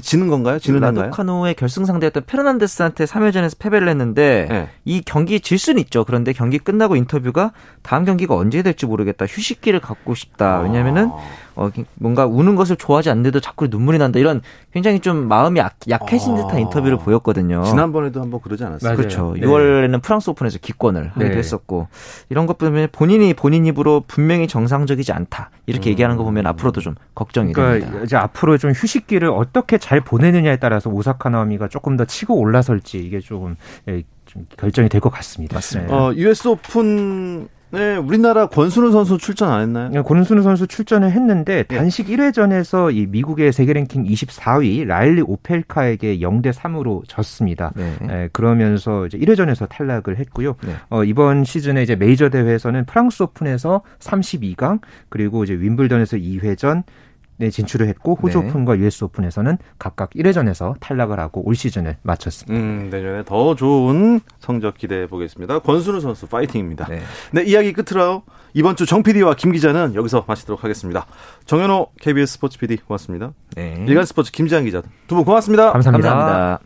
지는 0.02 0.30
건가요? 0.30 0.58
지는 0.58 0.80
건가요? 0.80 1.08
라두카노의 1.08 1.54
결승 1.56 1.84
상대였던 1.86 2.24
페르난데스한테 2.26 3.04
3회전에서 3.04 3.60
패배를 3.60 3.90
했는데 3.90 4.48
네. 4.50 4.70
이 4.86 5.02
경기 5.06 5.42
질 5.42 5.60
수는 5.60 5.82
있죠. 5.82 6.06
그런데 6.06 6.32
경기 6.32 6.60
끝나고 6.60 6.96
인터뷰가 6.96 7.52
다음 7.82 8.06
경기가 8.06 8.36
언제 8.36 8.64
될지 8.64 8.86
모르겠다. 8.86 9.26
휴식기를 9.26 9.82
갖고 9.82 10.16
싶다. 10.16 10.62
왜냐면은 10.62 11.10
아. 11.12 11.18
어, 11.62 11.70
뭔가 11.96 12.26
우는 12.26 12.56
것을 12.56 12.76
좋아하지 12.76 13.10
않는데도 13.10 13.40
자꾸 13.40 13.68
눈물이 13.68 13.98
난다. 13.98 14.20
이런 14.20 14.42
굉장히 14.74 15.00
좀 15.00 15.28
마음이 15.28 15.60
약, 15.60 15.76
약해진 15.90 16.36
듯한 16.36 16.56
아. 16.56 16.60
인터뷰를 16.60 16.98
보였거든요. 16.98 17.64
지난번에도 17.64 18.22
한번 18.22 18.42
그러지 18.42 18.64
않았어요? 18.64 18.96
그렇죠. 18.96 19.34
네. 19.38 19.46
6월에는 19.46 20.02
프랑스 20.02 20.30
오픈에서 20.30 20.58
기권을 20.60 21.10
하기도 21.10 21.30
네. 21.30 21.38
했었고 21.38 21.88
이런 22.30 22.46
것 22.48 22.58
보면 22.58 22.88
본인이 22.92 23.34
본인 23.34 23.66
입으로 23.66 24.04
분명히 24.08 24.48
정상적이지 24.48 25.12
않다. 25.12 25.52
이렇게 25.66 25.90
음. 25.90 25.92
얘기하는 25.92 26.18
거 26.18 26.24
보면 26.24 26.48
앞으로도 26.48 26.82
좀 26.82 26.96
걱정이 27.16 27.54
그러니까 27.54 27.86
됩니다. 27.86 28.04
이제 28.04 28.16
앞으로 28.18 28.58
좀 28.58 28.72
휴식기를 28.72 29.30
어떻게 29.30 29.78
잘 29.78 30.02
보내느냐에 30.02 30.58
따라서 30.58 30.90
오사카 30.90 31.30
나오미가 31.30 31.68
조금 31.68 31.98
더 31.98 32.06
치고 32.06 32.36
올라설지 32.36 32.98
이게 33.00 33.20
조금 33.20 33.56
예, 33.88 34.04
좀 34.26 34.46
결정이 34.58 34.90
될 34.90 35.02
것 35.02 35.10
같습니다. 35.12 35.56
맞습니다. 35.56 35.94
네. 35.94 36.00
어, 36.00 36.14
US 36.16 36.48
오픈 36.48 37.48
네, 37.72 37.96
우리나라 37.96 38.48
권순우 38.48 38.92
선수 38.92 39.18
출전 39.18 39.50
안 39.50 39.62
했나요? 39.62 39.90
네, 39.90 40.02
권순우 40.02 40.44
선수 40.44 40.68
출전을 40.68 41.12
했는데 41.12 41.64
네. 41.64 41.78
단식 41.78 42.08
네. 42.08 42.18
1회전에서 42.18 42.94
이 42.94 43.08
미국의 43.08 43.54
세계 43.54 43.74
랭킹 43.74 44.04
24위 44.04 44.86
라일리 44.86 45.22
오펠카에게 45.22 46.20
0대 46.20 46.52
3으로 46.52 47.04
졌습니다. 47.08 47.72
네. 47.76 47.96
네, 48.02 48.30
그러면서 48.34 49.06
이제 49.06 49.18
1회전에서 49.18 49.70
탈락을 49.70 50.18
했고요. 50.18 50.56
네. 50.64 50.74
어, 50.90 51.04
이번 51.04 51.46
시즌에 51.46 51.82
이제 51.82 51.96
메이저 51.96 52.30
대회에서는 52.30 52.86
프랑스 52.86 53.24
오픈에서 53.24 53.82
32강 54.00 54.82
그리고 55.10 55.44
이제 55.44 55.54
윈블던에서 55.54 56.18
2회전 56.18 56.84
네, 56.86 56.94
진출을 57.40 57.88
했고 57.88 58.16
호주 58.22 58.40
네. 58.40 58.48
오픈과 58.50 58.78
US 58.80 59.04
오픈에서는 59.06 59.58
각각 59.80 60.12
1회전에서 60.12 60.76
탈락을 60.80 61.20
하고 61.20 61.42
올 61.48 61.56
시즌을 61.56 61.98
마쳤습니다. 62.04 62.54
음, 62.56 62.90
내년에 62.92 63.24
더 63.26 63.56
좋은 63.56 64.20
성적 64.40 64.78
기대해 64.78 65.08
보겠습니다. 65.08 65.60
권순우 65.60 66.00
선수 66.02 66.28
파이팅입니다. 66.28 66.86
네. 66.88 67.02
네, 67.32 67.44
이야기 67.44 67.74
끝으로 67.74 68.24
이번 68.54 68.76
주 68.76 68.86
정 68.86 69.02
PD와 69.02 69.36
김 69.36 69.52
기자는 69.54 69.96
여기서 69.96 70.26
마치도록 70.28 70.64
하겠습니다. 70.64 71.06
정현호 71.46 71.88
KBS 72.02 72.34
스포츠 72.34 72.60
PD 72.60 72.78
고맙습니다. 72.78 73.34
네. 73.56 73.84
일간 73.88 74.06
스포츠 74.06 74.32
김지한 74.32 74.66
기자 74.66 74.82
두 75.08 75.16
분 75.16 75.24
고맙습니다. 75.26 75.72
감사합니다. 75.72 76.10
감사합니다. 76.10 76.60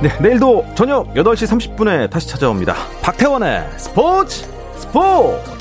네, 0.00 0.08
내일도 0.22 0.64
저녁 0.76 1.12
8시 1.14 1.74
30분에 1.76 2.08
다시 2.08 2.28
찾아옵니다. 2.28 2.74
박태원의 3.02 3.68
스포츠 3.78 4.46
스포츠! 4.76 5.57